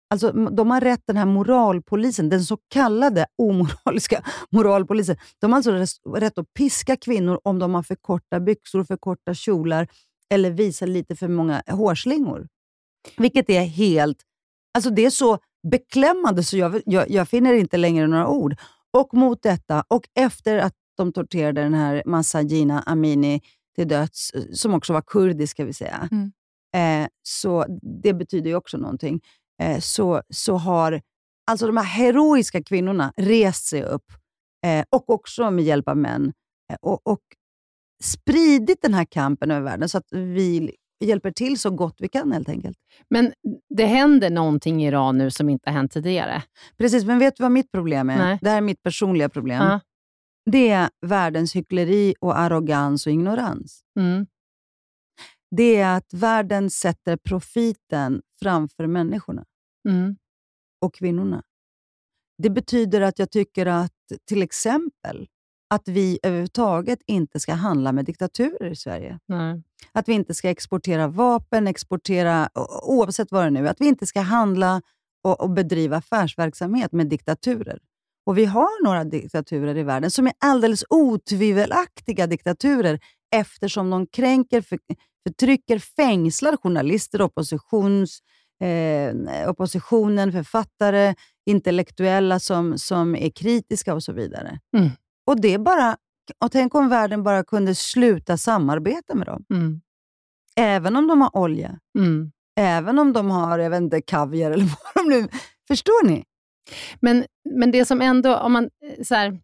[0.09, 6.11] Alltså, de har rätt, den här moralpolisen, den så kallade omoraliska moralpolisen, de har alltså
[6.15, 9.87] rätt att piska kvinnor om de har för korta byxor, för korta kjolar
[10.29, 12.47] eller visar lite för många hårslingor.
[13.17, 14.17] Vilket är helt...
[14.73, 15.37] Alltså det är så
[15.71, 18.55] beklämmande så jag, jag, jag finner inte längre några ord.
[18.97, 23.41] Och mot detta, och efter att de torterade den här Masajina Amini
[23.75, 26.31] till döds, eh, som också var kurdisk ska vi säga, Mm.
[27.03, 27.65] eh, så
[28.03, 29.21] det betyder ju också någonting,
[29.63, 31.01] eh, så, så har
[31.51, 34.05] alltså de här heroiska kvinnorna rest sig upp,
[34.65, 36.33] eh, och också med hjälp av män,
[36.71, 37.21] eh, och, och
[38.03, 42.31] spridit den här kampen över världen så att vi hjälper till så gott vi kan
[42.31, 42.77] helt enkelt.
[43.09, 43.33] Men
[43.75, 46.43] det händer någonting i Iran nu som inte har hänt tidigare.
[46.77, 48.17] Precis, men vet du vad mitt problem är?
[48.17, 48.39] Nej.
[48.41, 49.63] Det här är mitt personliga problem.
[49.63, 49.79] Ja.
[50.51, 53.81] Det är världens hyckleri och arrogans och ignorans.
[53.99, 54.25] Mm.
[55.55, 59.45] Det är att världen sätter profiten framför människorna
[59.89, 60.15] Mm.
[60.81, 61.43] och kvinnorna.
[62.43, 63.91] Det betyder att jag tycker att
[64.27, 65.27] till exempel
[65.69, 69.19] att vi överhuvudtaget inte ska handla med diktaturer i Sverige.
[69.25, 69.63] Nej.
[69.91, 72.49] Att vi inte ska exportera vapen, exportera
[72.83, 73.71] oavsett vad det nu är.
[73.71, 74.81] Att vi inte ska handla
[75.23, 77.79] och, och bedriva affärsverksamhet med diktaturer.
[78.25, 82.99] Och Vi har några diktaturer i världen som är alldeles otvivelaktiga diktaturer
[83.35, 84.79] eftersom de kränker, för,
[85.27, 88.19] förtrycker, fängslar journalister, oppositions,
[88.61, 94.59] eh, oppositionen, författare, intellektuella som, som är kritiska och så vidare.
[94.77, 94.89] Mm.
[95.27, 95.97] Och det bara,
[96.43, 99.45] och Tänk om världen bara kunde sluta samarbeta med dem.
[99.49, 99.81] Mm.
[100.55, 102.31] Även om de har olja, Mm.
[102.59, 105.27] även om de har jag vet inte, kaviar eller vad de nu...
[105.67, 106.23] Förstår ni?
[106.99, 109.39] Men, men det som ändå, om man, eh, så här,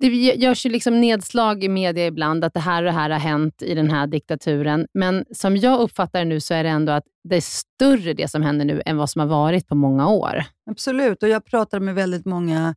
[0.00, 3.18] det görs ju liksom nedslag i media ibland att det här och det här har
[3.18, 4.86] hänt i den här diktaturen.
[4.94, 8.28] Men som jag uppfattar det nu så är det ändå att det är större det
[8.30, 10.44] som händer nu än vad som har varit på många år.
[10.70, 12.74] Absolut, och jag pratar med väldigt många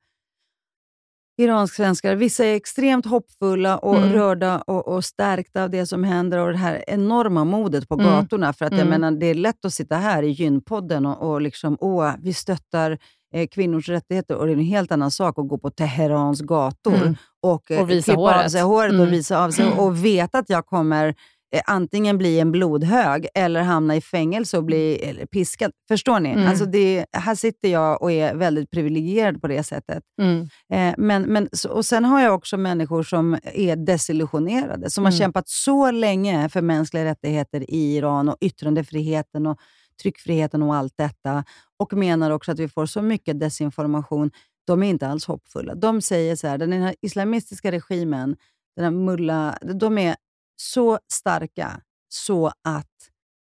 [1.42, 2.16] iransk-svenskar.
[2.16, 4.14] Vissa är extremt hoppfulla och Mm.
[4.14, 8.06] rörda och, och stärkta av det som händer och det här enorma modet på Mm.
[8.06, 8.54] gatorna.
[8.54, 9.02] För att jag Mm.
[9.02, 12.98] menar, Det är lätt att sitta här i gynpodden och, och liksom, åh, vi stöttar
[13.34, 16.96] eh, kvinnors rättigheter och det är en helt annan sak att gå på Teherans gator
[16.96, 17.16] Mm.
[17.42, 18.52] och, eh, Och visa klippa av håret.
[18.52, 19.12] sig håret och Mm.
[19.12, 21.16] visa av sig och veta att jag kommer
[21.56, 25.72] eh, antingen bli en blodhög eller hamna i fängelse och bli eller piskad.
[25.88, 26.30] Förstår ni?
[26.30, 26.48] Mm.
[26.48, 30.04] Alltså det, här sitter jag och är väldigt privilegierad på det sättet.
[30.22, 30.42] Mm.
[30.74, 35.20] Eh, men, men, och Sen har jag också människor som är desillusionerade, som har Mm.
[35.20, 39.58] kämpat så länge för mänskliga rättigheter i Iran och yttrandefriheten och
[40.02, 41.44] tryckfriheten och allt detta.
[41.80, 44.32] Och menar också att vi får så mycket desinformation.
[44.68, 45.76] De är inte alls hoppfulla.
[45.76, 48.36] De säger så här, den här islamistiska regimen,
[48.76, 50.16] den här mulla, de är
[50.62, 52.88] så starka så att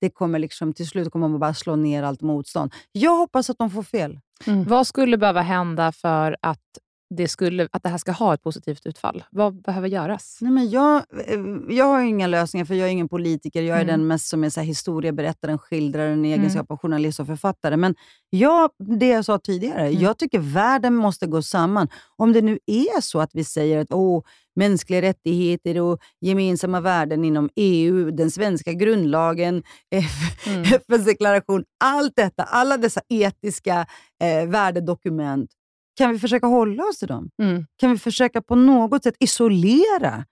[0.01, 2.74] det kommer liksom, till slut kommer man bara slå ner allt motstånd.
[2.93, 4.20] Jag hoppas att de får fel.
[4.66, 6.78] Vad skulle behöva hända för att
[7.11, 9.25] det, skulle, att det här ska ha ett positivt utfall?
[9.31, 10.39] Vad behöver göras?
[10.41, 10.97] Nej, men jag,
[11.27, 13.63] eh, jag har inga lösningar, för jag är ingen politiker.
[13.63, 13.93] Jag är Mm.
[14.01, 16.41] den mest som är så här historieberättaren, skildraren i Mm.
[16.41, 17.77] egenskap av journalist och författare.
[17.77, 17.95] Men
[18.31, 20.01] jag, det jag sa tidigare, Mm.
[20.03, 21.89] jag tycker världen måste gå samman.
[22.17, 24.23] Om det nu är så att vi säger att åh,
[24.57, 29.63] mänskliga rättigheter och gemensamma värden inom EU, den svenska grundlagen,
[30.47, 30.63] Mm.
[30.63, 33.87] FNs deklaration, allt detta, alla dessa etiska
[34.23, 35.51] eh, värdedokument,
[35.97, 37.30] kan vi försöka hålla oss till dem?
[37.42, 37.66] Mm.
[37.76, 40.24] Kan vi försöka på något sätt isolera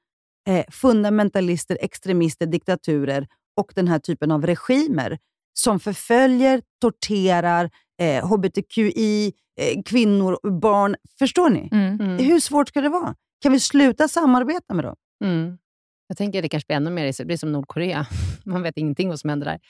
[0.48, 5.18] eh, fundamentalister, extremister, diktaturer och den här typen av regimer
[5.54, 10.96] som förföljer, torterar eh, hbtqi, eh, kvinnor, barn.
[11.18, 11.68] Förstår ni?
[11.72, 12.00] Mm.
[12.00, 12.18] Mm.
[12.18, 13.14] Hur svårt ska det vara?
[13.40, 14.96] Kan vi sluta samarbeta med dem?
[15.24, 15.58] Mm.
[16.06, 18.06] Jag tänker det kanske blir ännu mer, det blir som Nordkorea.
[18.44, 19.60] Man vet ingenting vad som händer där.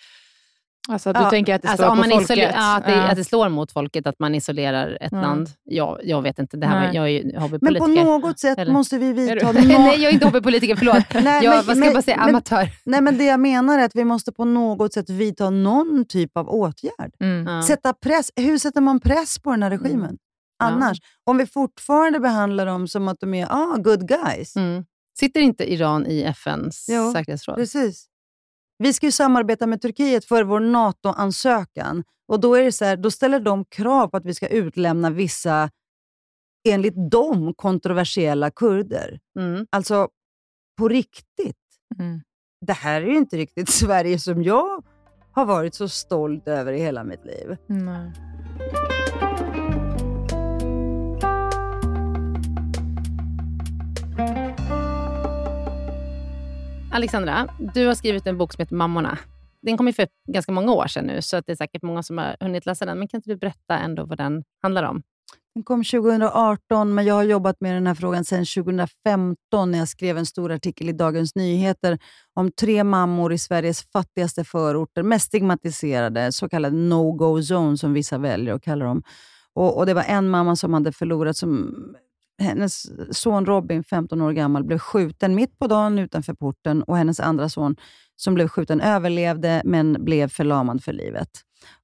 [0.89, 2.51] Alltså, du Ja, tänker att det Alltså, slår om på folket?
[2.55, 3.03] ja, att, det, Ja.
[3.11, 5.21] att det slår mot folket, att man isolerar ett Ja.
[5.21, 5.49] land.
[5.65, 6.95] Ja, jag vet inte, det här Nej.
[6.97, 8.05] jag är ju Men hobbypolitiker.
[8.05, 9.73] på något sätt Eller- måste vi vidta Nej,
[10.03, 10.97] jag är inte hobbypolitiker, förlåt.
[11.25, 12.17] Nej, jag, men- vad ska men- jag bara säga?
[12.17, 12.69] men- Amatör.
[12.85, 16.37] Nej, men det jag menar är att vi måste på något sätt vidta någon typ
[16.37, 17.13] av åtgärd.
[17.21, 17.47] Mm.
[17.57, 17.63] Ja.
[17.63, 18.31] Sätta press.
[18.37, 20.17] Hur sätter man press på den här regimen?
[20.59, 20.67] Ja.
[20.67, 24.57] Annars, om vi fortfarande behandlar dem som att de är ah, good guys.
[24.57, 24.85] Mm.
[25.19, 27.57] Sitter inte Iran i FNs Jo, säkerhetsråd?
[27.57, 28.07] Precis.
[28.83, 32.05] Vi ska ju samarbeta med Turkiet för vår NATO-ansökan.
[32.29, 35.11] Och då, är det så här, då ställer de krav på att vi ska utlämna
[35.11, 35.71] vissa,
[36.69, 39.21] enligt dem, kontroversiella kurder.
[39.39, 39.67] Mm.
[39.71, 40.09] Alltså,
[40.79, 41.57] på riktigt.
[41.99, 42.21] Mm.
[42.67, 44.85] Det här är ju inte riktigt Sverige som jag
[45.33, 47.57] har varit så stolt över i hela mitt liv.
[47.67, 48.13] Nej.
[56.95, 59.19] Alexandra, du har skrivit en bok som heter Mammorna.
[59.63, 62.03] Den kom ju för ganska många år sedan nu, så att det är säkert många
[62.03, 62.99] som har hunnit läsa den.
[62.99, 65.03] Men kan inte du berätta ändå vad den handlar om?
[65.55, 69.89] Den kom 2018, men jag har jobbat med den här frågan sedan 2015 när jag
[69.89, 71.99] skrev en stor artikel i Dagens Nyheter
[72.35, 78.19] om tre mammor i Sveriges fattigaste förorter, mest stigmatiserade, så kallade no-go zone som vissa
[78.19, 79.03] väljer att kalla dem.
[79.55, 81.75] Och, och Det var en mamma som hade förlorat, som,
[82.39, 87.21] hennes son Robin, 15 år gammal, blev skjuten mitt på dagen utanför porten och hennes
[87.21, 87.77] andra son
[88.17, 91.29] som blev skjuten överlevde, men blev förlamad för livet.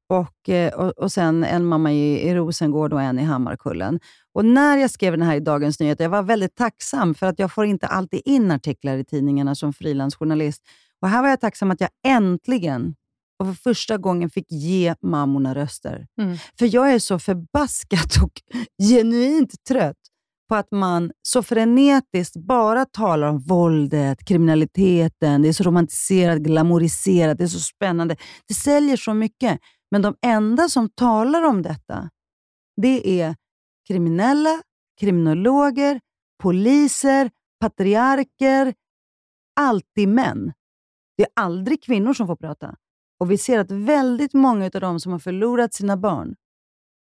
[0.08, 4.00] Och, eh, och, och sen en mamma i, i Rosengård och en i Hammarkullen.
[4.34, 7.38] Och när jag skrev den här i Dagens Nyheter, jag var väldigt tacksam för att
[7.38, 10.62] jag får inte alltid in artiklar i tidningarna som frilansjournalist.
[11.02, 12.94] Och här var jag tacksam att jag äntligen
[13.38, 16.06] och för första gången fick ge mammorna röster.
[16.20, 16.36] Mm.
[16.58, 18.32] För jag är så förbaskat och
[18.90, 19.96] genuint trött
[20.48, 27.38] på att man så frenetiskt bara talar om våldet, kriminaliteten, det är så romantiserat, glamoriserat,
[27.38, 28.16] det är så spännande.
[28.48, 29.60] Det säljer så mycket.
[29.90, 32.10] Men de enda som talar om detta,
[32.82, 33.36] det är
[33.88, 34.62] kriminella,
[35.00, 36.00] kriminologer,
[36.42, 37.30] poliser,
[37.60, 38.74] patriarker,
[39.60, 40.52] alltid män.
[41.16, 42.74] Det är aldrig kvinnor som får prata.
[43.20, 46.34] Och Vi ser att väldigt många av de som har förlorat sina barn,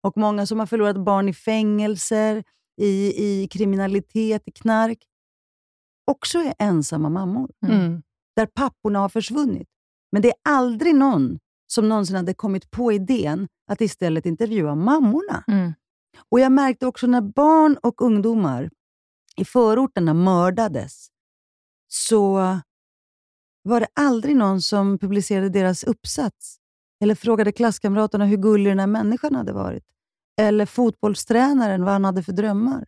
[0.03, 2.45] och många som har förlorat barn i fängelser,
[2.85, 4.99] i, i kriminalitet, i knark,
[6.11, 8.03] också är ensamma mammor Mm.
[8.37, 9.69] där papporna har försvunnit.
[10.13, 15.45] Men det är aldrig någon som någonsin hade kommit på idén att istället intervjua mammorna.
[15.49, 15.73] Mm.
[16.31, 18.71] Och Jag märkte också när barn och ungdomar
[19.37, 21.09] i förorterna mördades,
[21.89, 22.35] så
[23.63, 26.57] var det aldrig någon som publicerade deras uppsats
[27.03, 29.85] eller frågade klasskamraterna hur gullig den här människan hade varit.
[30.41, 32.87] Eller fotbollstränaren vad han hade för drömmar.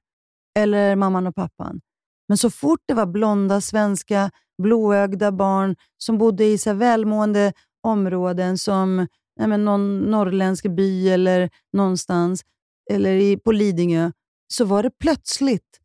[0.59, 1.81] Eller mamman och pappan.
[2.29, 4.31] Men så fort det var blonda, svenska,
[4.63, 9.07] blåögda barn som bodde i så välmående områden som
[9.39, 12.43] nej men, någon norrländsk by eller någonstans,
[12.91, 14.13] eller i, på Lidingö,
[14.55, 15.81] så var det plötsligt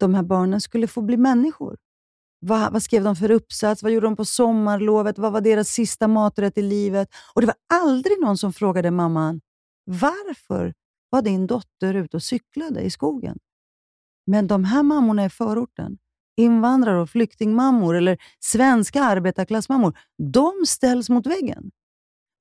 [0.00, 1.76] de här barnen skulle få bli människor.
[2.40, 3.82] Vad, vad skrev de för uppsats?
[3.82, 5.18] Vad gjorde de på sommarlovet?
[5.18, 7.08] Vad var deras sista maträtt i livet?
[7.34, 9.40] Och Det var aldrig någon som frågade mamman,
[9.84, 10.74] varför
[11.10, 13.38] var din dotter ute och cyklade i skogen?
[14.26, 15.98] Men de här mammorna i förorten,
[16.36, 19.98] invandrare och flyktingmammor eller svenska arbetarklassmammor,
[20.32, 21.70] de ställs mot väggen.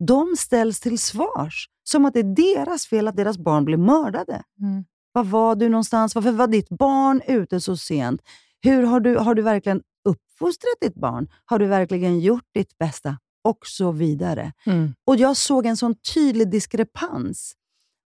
[0.08, 4.44] De ställs till svars, som att det är deras fel att deras barn blir mördade.
[4.62, 4.86] Mm.
[5.12, 6.16] Var var du någonstans?
[6.16, 8.22] Varför var ditt barn ute så sent?
[8.62, 11.28] Hur har du, har du verkligen uppfostrat ditt barn?
[11.46, 13.18] Har du verkligen gjort ditt bästa?
[13.44, 14.54] Och så vidare.
[14.66, 14.94] Mm.
[15.06, 17.56] Och Jag såg en sån tydlig diskrepans.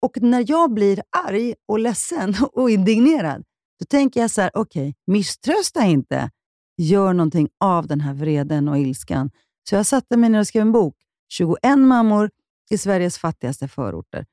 [0.07, 3.45] Och när jag blir arg och ledsen och indignerad,
[3.81, 6.31] då tänker jag så här, okej, misströsta inte.
[6.77, 9.31] Gör någonting av den här vreden och ilskan.
[9.69, 10.95] Så jag satte mig ner och skrev en bok.
[11.33, 12.31] 21 mammor
[12.71, 14.27] i Sveriges fattigaste förorter.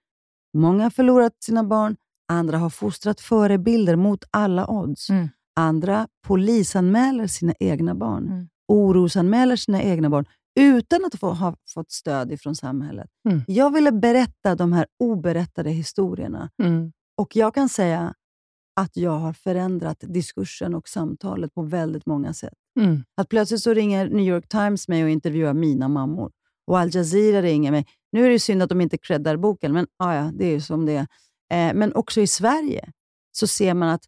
[0.57, 1.95] Många har förlorat sina barn,
[2.27, 5.09] Andra har fostrat förebilder mot alla odds.
[5.09, 5.29] Mm.
[5.55, 8.27] Andra polisanmäler sina egna barn.
[8.27, 8.47] Mm.
[8.67, 13.09] Orosanmäler sina egna barn utan att få, ha fått stöd ifrån samhället.
[13.29, 13.41] Mm.
[13.47, 16.49] Jag ville berätta de här oberättade historierna.
[16.63, 16.91] Mm.
[17.17, 18.13] Och jag kan säga
[18.75, 22.53] att jag har förändrat diskursen och samtalet på väldigt många sätt.
[22.79, 23.03] Mm.
[23.17, 26.31] Att plötsligt så ringer New York Times mig och intervjuar mina mammor.
[26.67, 27.85] Och Al Jazeera ringer mig.
[28.11, 30.61] Nu är det synd att de inte creddar boken, men ah, ja, det är ju
[30.61, 31.07] som det är.
[31.69, 32.91] Eh, men också i Sverige
[33.31, 34.03] så ser man att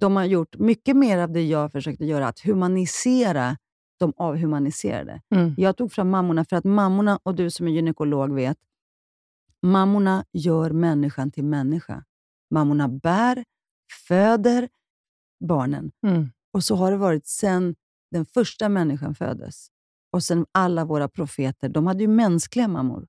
[0.00, 3.56] de har gjort mycket mer av det jag försökte göra, att humanisera
[4.00, 5.22] de avhumaniserade.
[5.34, 5.54] Mm.
[5.56, 8.58] Jag tog fram mammorna för att mammorna, och du som är gynekolog vet,
[9.62, 12.04] mammorna gör människan till människa.
[12.50, 13.44] Mammorna bär,
[14.08, 14.68] föder
[15.44, 15.92] barnen.
[16.06, 16.30] Mm.
[16.52, 17.74] Och så har det varit sedan
[18.10, 19.68] den första människan föddes.
[20.12, 23.06] Och sen alla våra profeter, de hade ju mänskliga mammor.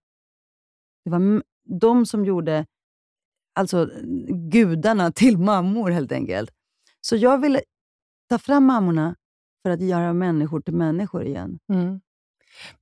[1.04, 1.44] Det var
[1.80, 2.66] de som gjorde
[3.56, 3.90] alltså,
[4.52, 6.52] gudarna till mammor helt enkelt.
[7.02, 7.62] Så jag ville
[8.30, 9.16] ta fram mammorna
[9.64, 11.60] för att göra människor till människor igen.
[11.74, 12.02] Mm.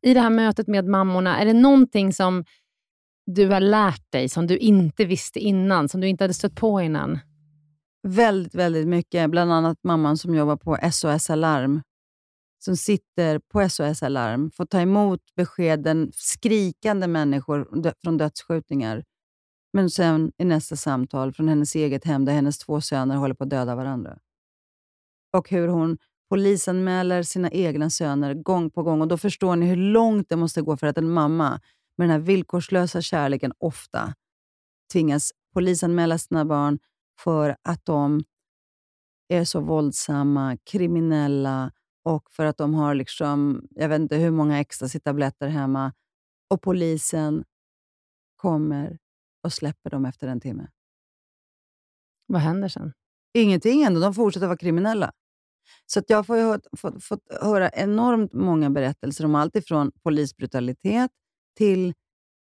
[0.02, 2.46] I det här mötet med mammorna, är det någonting som
[3.26, 6.82] du har lärt dig, som du inte visste innan, som du inte hade stött på
[6.82, 7.20] innan?
[8.08, 9.30] Väldigt, väldigt mycket.
[9.30, 11.82] Bland annat mamman som jobbar på SOS Alarm.
[12.60, 19.04] Som sitter på SOS Alarm, får ta emot beskeden, skrikande människor dö- från dödsskjutningar.
[19.74, 23.44] Men sen i nästa samtal från hennes eget hem, där hennes två söner håller på
[23.44, 24.20] att döda varandra.
[25.38, 25.98] Och hur hon
[26.30, 29.02] polisanmäler sina egna söner gång på gång.
[29.02, 31.62] Och Då förstår ni hur långt det måste gå för att en mamma
[31.98, 34.14] med den här villkorslösa kärleken ofta
[34.92, 36.80] tvingas polisanmäla sina barn
[37.20, 38.24] för att de
[39.28, 41.72] är så våldsamma, kriminella
[42.04, 45.94] och för att de har liksom, jag vet inte hur många ecstasy-tabletter hemma.
[46.50, 47.44] Och polisen
[48.36, 48.98] kommer
[49.44, 50.68] och släpper dem efter en timme.
[52.28, 52.94] Vad händer sen?
[53.34, 55.12] Ingenting ändå, de fortsätter vara kriminella.
[55.86, 59.92] Så att jag får ju hört, fått, fått höra enormt många berättelser om allt ifrån
[60.04, 61.12] polisbrutalitet
[61.58, 61.94] till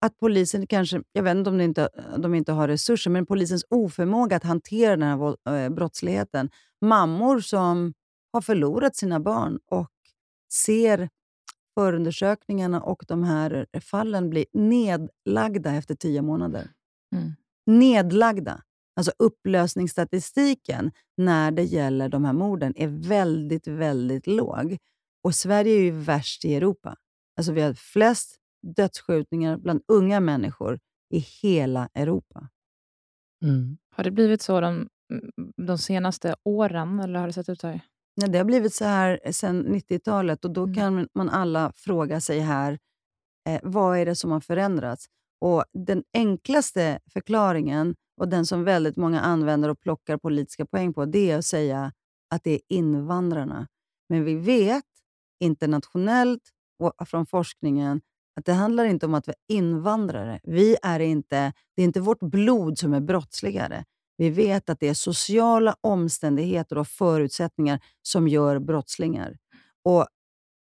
[0.01, 3.65] att polisen kanske, jag vet inte om de inte, de inte har resurser, men polisens
[3.69, 6.49] oförmåga att hantera den här eh, brottsligheten.
[6.81, 7.93] Mammor som
[8.33, 9.89] har förlorat sina barn och
[10.53, 11.09] ser
[11.75, 16.71] förundersökningarna och de här fallen bli nedlagda efter tio månader.
[17.15, 17.31] Mm.
[17.65, 18.61] Nedlagda.
[18.95, 24.77] Alltså upplösningsstatistiken när det gäller de här morden är väldigt, väldigt låg.
[25.23, 26.95] Och Sverige är ju värst i Europa.
[27.37, 28.35] Alltså vi har flest
[28.75, 30.79] dödsskjutningar bland unga människor
[31.13, 32.49] i hela Europa.
[33.43, 33.77] Mm.
[33.95, 34.89] Har det blivit så de,
[35.67, 37.79] de senaste åren, eller har det sett ut så här?
[38.15, 40.75] Ja, det har blivit så här sedan 90-talet och då Mm.
[40.75, 42.79] kan man alla fråga sig här,
[43.49, 45.05] eh, vad är det som har förändrats?
[45.43, 51.05] Och Den enklaste förklaringen, och den som väldigt många använder och plockar politiska poäng på,
[51.05, 51.91] det är att säga
[52.29, 53.67] att det är invandrarna.
[54.09, 54.85] Men vi vet
[55.39, 56.41] internationellt
[56.79, 58.01] och från forskningen
[58.39, 60.39] att det handlar inte om att vara invandrare.
[60.43, 63.85] Vi är inte, det är inte vårt blod som är brottsligare.
[64.17, 69.37] Vi vet att det är sociala omständigheter och förutsättningar som gör brottslingar.
[69.83, 70.07] Och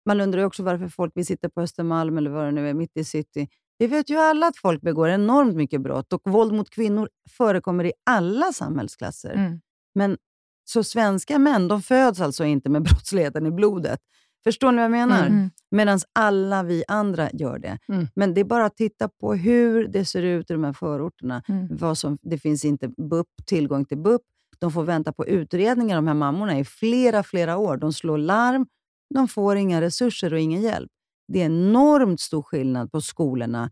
[0.05, 2.74] Man undrar ju också varför folk vill sitta på Östermalm eller vad det nu är,
[2.74, 3.49] mitt i city.
[3.78, 7.86] Vi vet ju alla att folk begår enormt mycket brott och våld mot kvinnor förekommer
[7.86, 9.34] i alla samhällsklasser.
[9.34, 9.61] Mm.
[9.95, 10.17] Men
[10.65, 13.99] Så svenska män de föds alltså inte med brottsligheten i blodet.
[14.43, 15.28] Förstår ni vad jag menar?
[15.28, 15.49] Mm.
[15.71, 17.78] Medan alla vi andra gör det.
[17.89, 18.07] Mm.
[18.15, 21.43] Men det är bara att titta på hur det ser ut i de här förorterna.
[21.47, 21.67] Mm.
[21.71, 24.21] Vad som, det finns inte BUP, tillgång till BUP.
[24.59, 27.78] De får vänta på utredningar, de här mammorna, i flera, flera år.
[27.78, 28.65] De slår larm,
[29.13, 30.91] de får inga resurser och ingen hjälp.
[31.28, 33.71] Det är enormt stor skillnad på skolorna.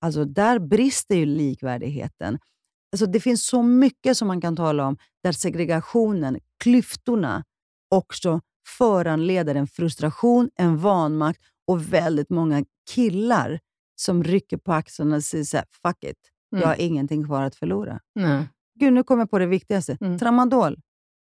[0.00, 2.38] Alltså där brister ju likvärdigheten.
[2.92, 7.44] Alltså det finns så mycket som man kan tala om där segregationen, klyftorna,
[7.90, 8.40] också
[8.78, 13.60] föranleder en frustration, en vanmakt och väldigt många killar
[14.00, 16.16] som rycker på axlarna och säger så här, fuck it,
[16.52, 16.62] Mm.
[16.62, 18.00] jag har ingenting kvar att förlora.
[18.14, 18.48] Nej.
[18.80, 19.96] Gud, nu kommer jag på det viktigaste.
[20.00, 20.18] Mm.
[20.18, 20.80] Tramadol.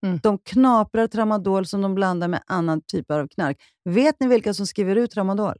[0.06, 0.18] Mm.
[0.22, 3.56] De knaprar tramadol som de blandar med annan typ av knark.
[3.84, 5.54] Vet ni vilka som skriver ut tramadol?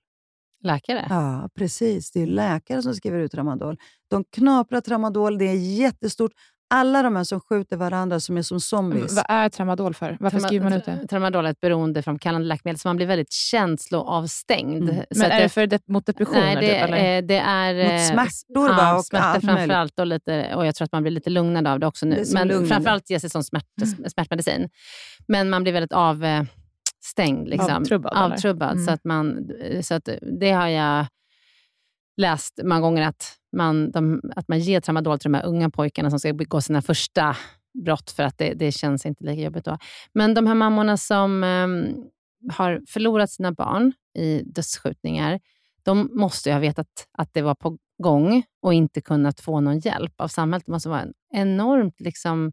[0.64, 1.06] Läkare?
[1.10, 2.10] Ja, precis.
[2.10, 3.76] Det är läkare som skriver ut tramadol.
[4.10, 6.32] De knaprar tramadol, det är jättestort.
[6.70, 9.16] Alla de här som skjuter varandra, som är som zombies.
[9.16, 10.16] Vad är tramadol för?
[10.20, 11.06] Varför Trama- skriver man ut det?
[11.08, 13.32] Tramadol är ett beroendeframkallande läkemedel, så man blir väldigt
[14.02, 14.82] känsloavstängd.
[14.90, 15.04] Mm.
[15.16, 16.40] Men är det för de- mot depressioner?
[16.40, 17.16] Nej, det, typ, eller?
[17.18, 17.74] eh, det är...
[17.84, 19.58] Mot eh, smärtor ja, och smärtor allt möjligt.
[19.60, 22.14] framförallt och, lite, och jag tror att man blir lite lugnad av det också Det
[22.16, 22.24] nu.
[22.24, 22.68] som Men lugnande.
[22.68, 23.64] framförallt ges det som smärt,
[24.12, 24.68] smärtmedicin.
[25.28, 25.92] Men man blir väldigt
[26.98, 27.48] avstängd.
[27.48, 27.70] Liksom.
[27.70, 28.12] Avtrubbad?
[28.12, 28.72] Avtrubbad.
[28.72, 28.84] Mm.
[28.84, 29.50] Så, att man,
[29.82, 30.08] så att
[30.40, 31.06] det har jag
[32.16, 36.10] läst många gånger att man, de, att man ger tramadol till de här unga pojkarna
[36.10, 37.36] som ska begå sina första
[37.84, 39.78] brott, för att det, det känns inte lika jobbigt då.
[40.14, 42.10] Men de här mammorna som um,
[42.52, 45.40] har förlorat sina barn i dödsskjutningar,
[45.82, 46.86] de måste ju ha vetat
[47.18, 50.66] att det var på gång och inte kunnat få någon hjälp av samhället.
[50.66, 52.00] Det måste vara en enormt...
[52.00, 52.52] Liksom,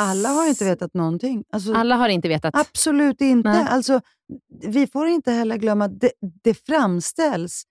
[0.00, 1.44] alla har inte vetat någonting.
[1.52, 2.56] Alltså, alla har inte vetat.
[2.56, 3.50] Absolut inte.
[3.50, 4.00] Alltså,
[4.66, 7.64] vi får inte heller glömma att det, det framställs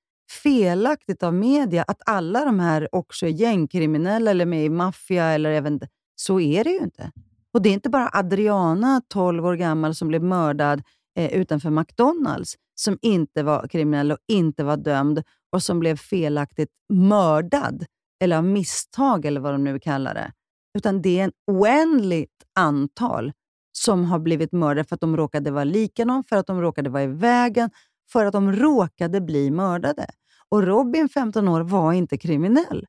[0.43, 5.25] felaktigt av media att alla de här också är gängkriminella eller med i maffia.
[5.25, 5.80] Eller även,
[6.15, 7.11] så är det ju inte.
[7.53, 10.82] Och Det är inte bara Adriana, 12 år gammal, som blev mördad
[11.17, 16.69] eh, utanför McDonalds, som inte var kriminell och inte var dömd och som blev felaktigt
[16.93, 17.86] mördad,
[18.23, 20.32] eller av misstag eller vad de nu kallar det.
[20.78, 23.32] Utan det är en oändligt antal
[23.72, 26.89] som har blivit mördade för att de råkade vara lika någon, för att de råkade
[26.89, 27.70] vara i vägen,
[28.11, 30.07] för att de råkade bli mördade.
[30.49, 32.86] Och Robin, 15 år, var inte kriminell.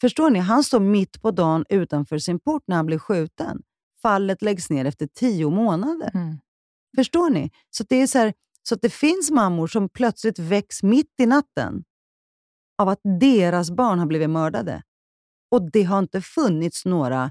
[0.00, 0.38] Förstår ni?
[0.38, 3.62] Han står mitt på dagen utanför sin port när han blir skjuten.
[4.02, 6.10] Fallet läggs ner efter tio månader.
[6.14, 6.38] Mm.
[6.96, 7.50] Förstår ni?
[7.70, 11.26] Så det är så, här, så att det finns mammor som plötsligt väcks mitt i
[11.26, 11.84] natten
[12.78, 14.82] av att deras barn har blivit mördade.
[15.50, 17.30] Och det har inte funnits några...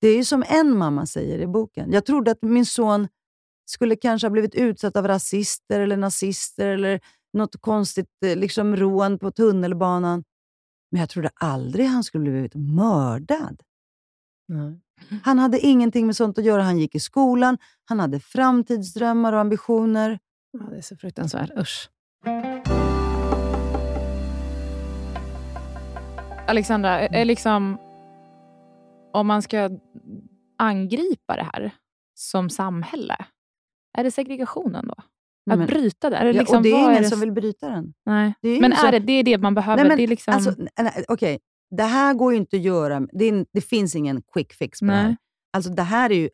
[0.00, 1.92] Det är ju som en mamma säger i boken.
[1.92, 3.08] Jag trodde att min son
[3.66, 7.00] skulle kanske ha blivit utsatt av rasister eller nazister eller
[7.32, 10.24] något konstigt eh, liksom rån på tunnelbanan.
[10.90, 13.62] Men jag trodde aldrig han skulle blivit mördad.
[14.52, 14.80] Mm.
[15.22, 16.62] Han hade ingenting med sånt att göra.
[16.62, 20.18] Han gick i skolan, han hade framtidsdrömmar och ambitioner.
[20.50, 21.50] Ja, det är så fruktansvärt.
[21.58, 21.90] Usch.
[26.46, 27.78] Alexandra, är liksom,
[29.12, 29.70] om man ska
[30.58, 31.70] angripa det här
[32.14, 33.16] som samhälle,
[33.98, 34.94] är det segregationen då?
[35.50, 36.16] Att men, bryta det?
[36.16, 37.08] Är det liksom, ja, och det är ingen är det?
[37.08, 37.94] som vill bryta den.
[38.06, 38.34] Nej.
[38.42, 39.76] Det men är det, det är det man behöver?
[39.76, 40.34] Nej, men, det, är liksom...
[40.34, 40.54] alltså,
[41.08, 41.38] okay.
[41.70, 43.00] det här går ju inte att göra.
[43.12, 44.96] Det, är, det finns ingen quick fix på nej.
[44.96, 45.16] det här.
[45.52, 46.30] Alltså, det här är ju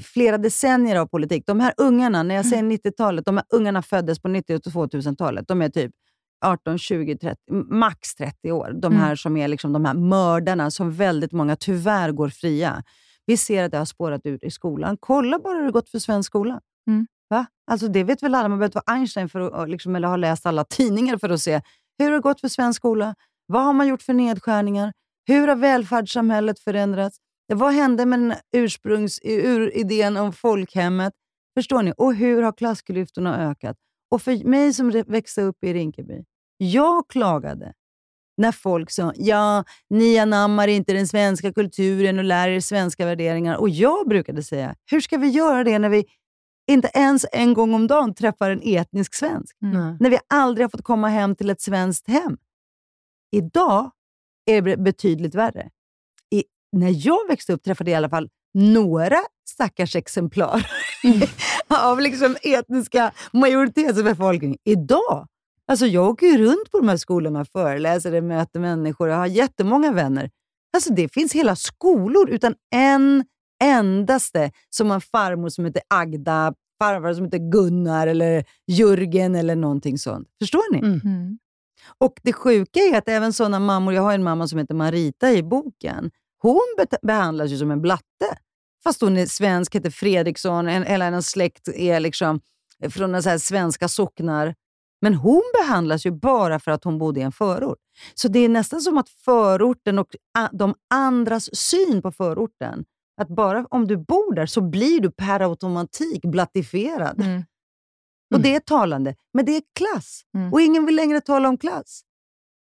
[0.00, 1.46] flera decennier av politik.
[1.46, 3.36] De här ungarna, när jag säger 90-talet, mm.
[3.36, 5.48] de här ungarna föddes på 90 och 2000-talet.
[5.48, 5.92] De är typ
[6.40, 7.38] 18, 20, 30,
[7.68, 8.72] max 30 år.
[8.82, 9.16] De här mm.
[9.16, 12.82] som är liksom de här mördarna som väldigt många tyvärr går fria.
[13.26, 14.96] Vi ser att det har spårat ut i skolan.
[15.00, 16.60] Kolla bara hur det gått för svensk skola.
[16.88, 17.06] Mm.
[17.28, 17.46] Va?
[17.70, 18.48] Alltså det vet väl alla.
[18.48, 21.40] Man behöver inte vara Einstein för att, liksom, eller ha läst alla tidningar för att
[21.40, 21.60] se
[21.98, 23.14] hur det har gått för svensk skola.
[23.46, 24.92] Vad har man gjort för nedskärningar?
[25.26, 27.18] Hur har välfärdssamhället förändrats?
[27.52, 31.12] Vad hände med den ursprungsidén om folkhemmet?
[31.58, 31.92] Förstår ni?
[31.96, 33.76] Och hur har klassklyftorna ökat?
[34.10, 36.24] Och för mig som växte upp i Rinkeby,
[36.60, 37.72] jag klagade
[38.36, 43.56] när folk sa ja, ni anammar inte den svenska kulturen och lär er svenska värderingar.
[43.56, 46.04] Och jag brukade säga, hur ska vi göra det när vi
[46.70, 49.56] inte ens en gång om dagen träffar en etnisk svensk?
[49.62, 49.96] Mm.
[50.00, 52.36] När vi aldrig har fått komma hem till ett svenskt hem.
[53.32, 53.90] Idag
[54.46, 55.70] är det betydligt värre.
[56.30, 60.66] I, när jag växte upp träffade jag i alla fall några stackars exemplar
[61.04, 61.20] mm.
[61.68, 64.56] av liksom etniska majoritetsbefolkning.
[64.64, 65.28] Idag
[65.70, 69.08] Alltså jag åker ju runt på de här skolorna, föreläser, möter människor.
[69.08, 70.30] Jag har jättemånga vänner.
[70.72, 73.24] Alltså det finns hela skolor utan en
[73.64, 79.98] endaste som har farmor som heter Agda, farfar som heter Gunnar eller Jörgen eller någonting
[79.98, 80.28] sånt.
[80.38, 80.78] Förstår ni?
[80.78, 81.00] Mm.
[81.04, 81.38] mm.
[81.98, 85.32] Och Det sjuka är att även sådana mammor, jag har en mamma som heter Marita
[85.32, 86.10] i boken,
[86.42, 88.38] hon be behandlas ju som en blatte.
[88.84, 92.40] Fast hon är svensk, heter Fredriksson, en, hela hennes släkt är liksom
[92.90, 94.54] från så svenska socknar.
[95.00, 97.78] Men hon behandlas ju bara för att hon bodde i en förort.
[98.14, 100.16] Så det är nästan som att förorten och
[100.52, 102.84] de andras syn på förorten,
[103.20, 107.20] att bara om du bor där så blir du per automatik blattifierad.
[107.20, 107.30] Mm.
[107.30, 107.44] Mm.
[108.34, 109.14] Och det är talande.
[109.32, 110.22] Men det är klass.
[110.34, 110.52] Mm.
[110.52, 112.02] Och ingen vill längre tala om klass.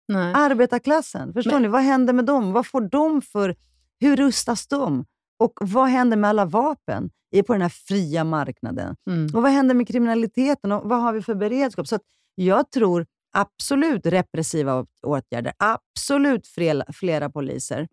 [0.09, 0.33] Nej.
[0.35, 1.63] Arbetarklassen, förstår Men...
[1.63, 1.69] ni?
[1.69, 2.53] Vad händer med dem?
[2.53, 3.57] Vad får de för...
[4.01, 5.05] Hur rustas de?
[5.39, 7.11] Och vad händer med alla vapen
[7.43, 8.97] på den här fria marknaden?
[9.11, 9.27] Mm.
[9.35, 10.73] Och vad händer med kriminaliteten?
[10.73, 11.87] Och vad har vi för beredskap?
[11.89, 11.99] Så
[12.35, 17.89] jag tror absolut repressiva åtgärder, absolut flera, flera poliser.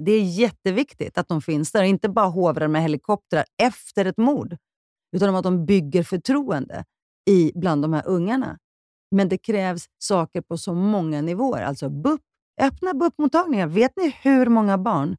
[0.00, 4.56] Det är jätteviktigt att de finns där, inte bara hovrar med helikoptrar efter ett mord,
[5.16, 6.84] utan att de bygger förtroende
[7.30, 8.58] i, bland de här ungarna.
[9.10, 11.62] Men det krävs saker på så många nivåer.
[11.62, 12.20] Alltså BUP,
[12.60, 13.66] öppna BUP-mottagningar.
[13.66, 15.16] Vet ni hur många barn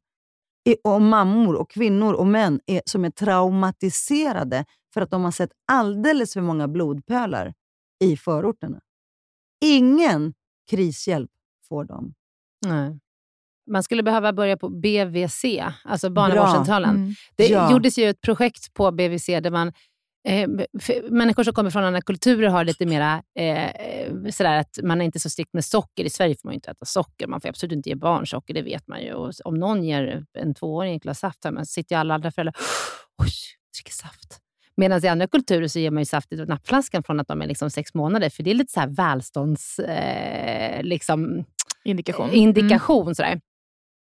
[0.84, 4.64] och mammor, och kvinnor och män är, som är traumatiserade
[4.94, 7.54] för att de har sett alldeles för många blodpölar
[8.04, 8.80] i förorterna.
[9.64, 10.34] Ingen
[10.70, 11.30] krishjälp
[11.68, 12.14] får de.
[12.66, 12.98] Nej.
[13.70, 15.44] Man skulle behöva börja på BVC,
[15.84, 16.96] alltså barnavårdscentralen.
[16.96, 17.14] Mm.
[17.36, 17.72] Det ja.
[17.72, 19.72] gjordes ju ett projekt på BVC där man
[20.24, 20.48] Eh,
[20.80, 25.04] för människor som kommer från andra kulturer har lite mera eh, sådär att man är
[25.04, 26.04] inte så strikt med socker.
[26.04, 27.26] I Sverige får man inte äta socker.
[27.26, 29.12] Man får absolut inte ge barn socker, det vet man ju.
[29.12, 32.54] Och om någon ger en tvååring ett glas saft, så sitter ju alla andra föräldrar
[33.18, 33.30] oj,
[33.76, 34.38] dricker saft.
[34.76, 37.46] Medan i andra kulturer så ger man ju saft i nappflaskan från att de är
[37.46, 39.78] liksom sex månader, för det är lite så välstånds...
[39.78, 41.44] Eh, liksom,
[41.84, 42.30] indikation.
[42.32, 43.14] indikation mm.
[43.14, 43.40] sådär.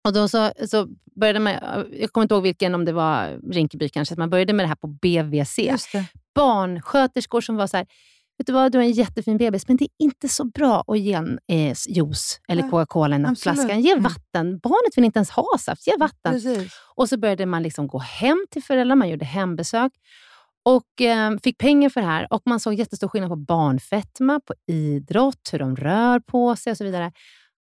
[0.07, 0.89] Och då så, så
[1.21, 1.53] började man,
[1.93, 4.69] jag kommer inte ihåg vilken, om det var Rinkeby kanske, att man började med det
[4.69, 5.59] här på BVC.
[6.35, 7.87] Barnsköterskor som var så här,
[8.39, 10.99] vet du vad, du har en jättefin bebis, men det är inte så bra att
[10.99, 13.81] ge en eh, juice eller Coca-Cola i nappflaskan.
[13.81, 14.03] Ge mm.
[14.03, 14.59] vatten.
[14.59, 16.33] Barnet vill inte ens ha saft, ge vatten.
[16.33, 16.73] Precis.
[16.95, 19.93] Och så började man liksom gå hem till föräldrar, man gjorde hembesök
[20.65, 22.33] och eh, fick pengar för det här.
[22.33, 26.77] Och Man såg jättestor skillnad på barnfetma, på idrott, hur de rör på sig och
[26.77, 27.13] så vidare.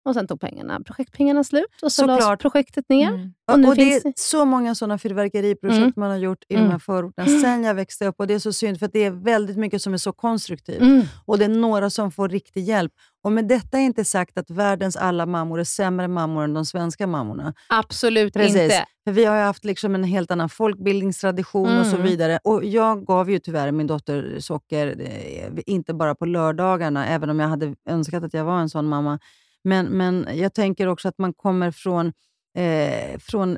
[0.10, 3.08] Och sen tog pengarna, projektpengarna slut och så lades projektet ner.
[3.08, 3.34] Mm.
[3.52, 5.94] Och, och det är så många sådana fyrverkeriprojekt mm.
[5.96, 6.66] man har gjort i mm.
[6.66, 8.16] de här förorterna sen jag växte upp.
[8.20, 10.82] Och Det är så synd, för det är väldigt mycket som är så konstruktivt.
[10.82, 11.02] Mm.
[11.26, 12.92] Och det är några som får riktig hjälp.
[13.24, 16.66] Och med detta är inte sagt att världens alla mammor är sämre mammor än de
[16.66, 17.54] svenska mammorna.
[17.70, 18.62] Absolut Precis.
[18.62, 18.86] inte.
[19.04, 22.08] För vi har ju haft liksom en helt annan folkbildningstradition och så mm.
[22.08, 22.40] vidare.
[22.44, 27.40] Och Jag gav ju tyvärr min dotter socker, eh, inte bara på lördagarna, även om
[27.40, 29.20] jag hade önskat att jag var en sån mamma.
[29.64, 32.14] Men, men jag tänker också att man kommer från
[32.58, 33.50] Eh, från,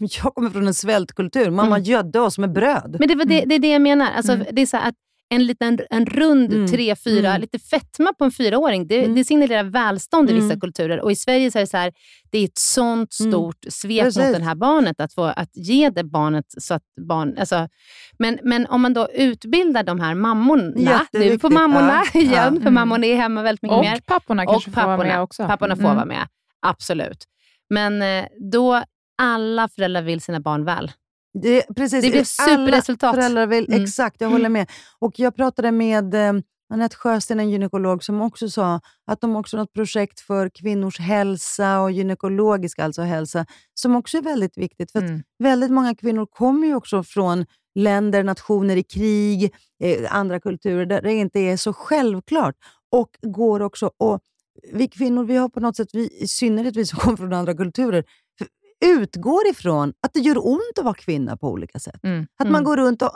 [0.00, 1.50] jag kommer från en svältkultur.
[1.50, 1.82] Mamma mm.
[1.82, 2.96] gödde oss med bröd.
[2.98, 3.48] Men det, var det, mm.
[3.48, 4.12] det är det jag menar.
[4.12, 4.46] Alltså, mm.
[4.52, 4.94] det är så att
[5.32, 6.68] en liten en rund mm.
[6.68, 7.40] tre, fyra, mm.
[7.40, 9.14] lite fetma på en fyraåring, det, mm.
[9.14, 10.60] det signalerar välstånd i vissa mm.
[10.60, 11.00] kulturer.
[11.00, 11.92] Och I Sverige så är det, så här,
[12.30, 13.32] det är ett sånt mm.
[13.32, 14.22] stort svek Precis.
[14.22, 17.38] mot det här barnet, att, få, att ge det barnet så att barn...
[17.38, 17.68] Alltså,
[18.18, 22.20] men, men om man då utbildar de här mammorna, nu på mammorna ja.
[22.20, 22.50] igen, ja.
[22.50, 22.74] för mm.
[22.74, 23.96] mammorna är hemma väldigt mycket och mer.
[23.96, 25.46] Och papporna kanske och papporna, får vara med också.
[25.46, 26.26] Papporna får vara med,
[26.66, 27.24] absolut.
[27.70, 28.82] Men eh, då
[29.18, 30.92] alla föräldrar vill sina barn väl.
[31.32, 33.12] Det, precis, det blir superresultat.
[33.12, 33.82] Alla föräldrar vill, mm.
[33.82, 34.70] Exakt, jag håller med.
[34.98, 36.32] Och Jag pratade med eh,
[36.72, 40.98] Anette Sjösten, en gynekolog, som också sa att de också har ett projekt för kvinnors
[40.98, 44.92] hälsa och gynekologisk alltså hälsa, som också är väldigt viktigt.
[44.92, 45.22] För mm.
[45.38, 49.54] Väldigt många kvinnor kommer ju också från länder, nationer i krig,
[49.84, 52.54] eh, andra kulturer, där det inte är så självklart.
[52.90, 54.20] Och går också och
[54.72, 57.54] vi kvinnor, vi har på något sätt, vi, i synnerhet vi som kommer från andra
[57.54, 58.04] kulturer,
[58.84, 62.04] utgår ifrån att det gör ont att vara kvinna på olika sätt.
[62.04, 62.26] Mm.
[62.38, 62.64] Att man mm.
[62.64, 63.10] går runt och,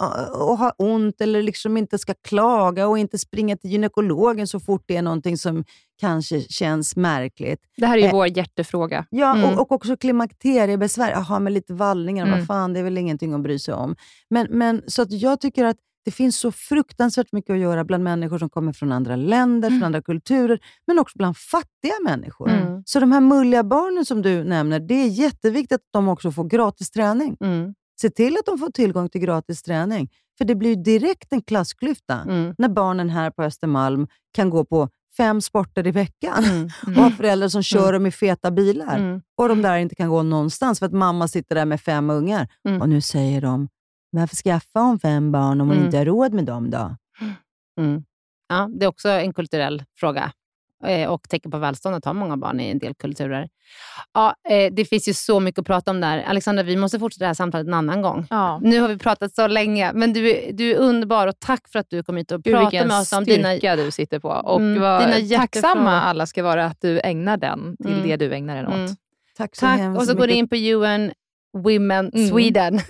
[0.50, 4.84] och har ont eller liksom inte ska klaga och inte springa till gynekologen så fort
[4.86, 5.64] det är någonting som
[6.00, 7.60] kanske känns märkligt.
[7.76, 9.06] Det här är ju eh, vår hjärtefråga.
[9.10, 9.44] Ja, mm.
[9.44, 11.10] och, och också klimakteriebesvär.
[11.10, 12.38] Jaha, med lite vallningar, mm.
[12.38, 13.96] vad fan, det är väl ingenting att bry sig om.
[14.30, 18.04] Men, men, så att jag tycker att det finns så fruktansvärt mycket att göra bland
[18.04, 19.80] människor som kommer från andra länder, mm.
[19.80, 22.48] från andra kulturer, men också bland fattiga människor.
[22.48, 22.82] Mm.
[22.86, 26.44] Så de här mulliga barnen som du nämner, det är jätteviktigt att de också får
[26.44, 27.36] gratis träning.
[27.40, 27.74] Mm.
[28.00, 30.08] Se till att de får tillgång till gratis träning.
[30.38, 32.54] För det blir direkt en klassklyfta mm.
[32.58, 36.68] när barnen här på Östermalm kan gå på fem sporter i veckan mm.
[36.86, 39.20] och ha föräldrar som kör dem i feta bilar.
[39.36, 42.48] Och de där inte kan gå någonstans för att mamma sitter där med fem ungar.
[42.80, 43.68] Och nu säger de,
[44.20, 45.84] varför skaffa hon fem barn om hon mm.
[45.84, 46.96] inte har råd med dem då?
[47.80, 48.04] Mm.
[48.48, 50.32] Ja, det är också en kulturell fråga
[50.84, 53.48] eh, och tecken på välstånd att ha många barn i en del kulturer.
[54.14, 56.22] Ja, eh, det finns ju så mycket att prata om där.
[56.22, 58.26] Alexandra, vi måste fortsätta det här samtalet en annan gång.
[58.30, 58.60] Ja.
[58.62, 61.90] Nu har vi pratat så länge, men du, du är underbar och tack för att
[61.90, 63.52] du kom hit och pratade med oss om dina...
[63.52, 64.28] Vilken du sitter på.
[64.28, 68.08] Och mm, vad dina tacksamma alla ska vara att du ägnar den till mm.
[68.08, 68.74] det du ägnar den åt.
[68.74, 68.96] Mm.
[69.36, 69.96] Tack så tack.
[69.96, 71.12] Och så går du in på UN
[71.64, 72.28] Women mm.
[72.28, 72.80] Sweden.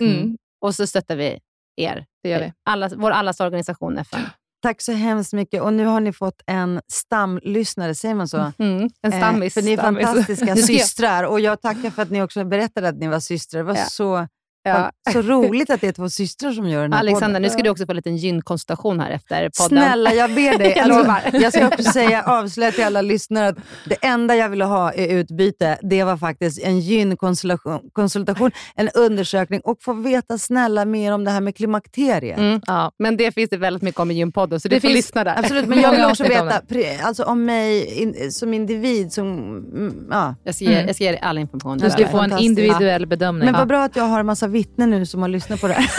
[0.61, 1.39] Och så stöttar vi
[1.77, 2.05] er.
[2.23, 2.53] Det gör vi.
[2.65, 4.21] Alla, vår allas organisation FN.
[4.61, 5.61] Tack så hemskt mycket.
[5.61, 8.51] Och nu har ni fått en stamlyssnare, säger man så?
[8.59, 9.57] Mm, en stammis.
[9.57, 11.23] Eh, för ni är fantastiska systrar.
[11.23, 13.57] Och jag tackar för att ni också berättade att ni var systrar.
[13.57, 13.85] Det var ja.
[13.85, 14.27] så
[14.67, 14.91] Ja.
[15.13, 17.41] Så roligt att det är två systrar som gör den här Alexander, podden.
[17.41, 19.83] nu ska du också få en liten gynkonsultation här efter podden.
[19.83, 20.73] Snälla, jag ber dig.
[20.87, 24.93] Alltså, jag ska också säga, avslöja till alla lyssnare att det enda jag ville ha
[24.93, 31.23] i utbyte, det var faktiskt en gynkonsultation, en undersökning och få veta snälla mer om
[31.23, 32.37] det här med klimakteriet.
[32.37, 35.23] Mm, ja, men det finns det väldigt mycket om i gynpodden, så du får lyssna
[35.23, 35.39] där.
[35.39, 36.61] Absolut, men jag vill också veta
[37.01, 39.13] alltså, om mig in, som individ.
[39.13, 40.35] Som, mm, ja.
[40.43, 40.87] jag, ska ge, mm.
[40.87, 41.77] jag ska ge dig all information.
[41.77, 43.45] Du ska få en individuell bedömning.
[43.45, 45.73] Men vad bra att jag har en massa vittnen nu som har lyssnat på det
[45.73, 45.89] här.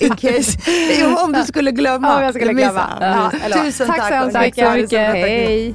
[0.04, 0.58] In case.
[1.00, 2.08] Jo, om du skulle glömma.
[2.08, 2.88] Ja, jag skulle glömma.
[3.00, 3.62] Ja.
[3.62, 3.96] Tusen tack.
[3.96, 4.98] Tack så hemskt mycket.
[4.98, 5.74] Hej.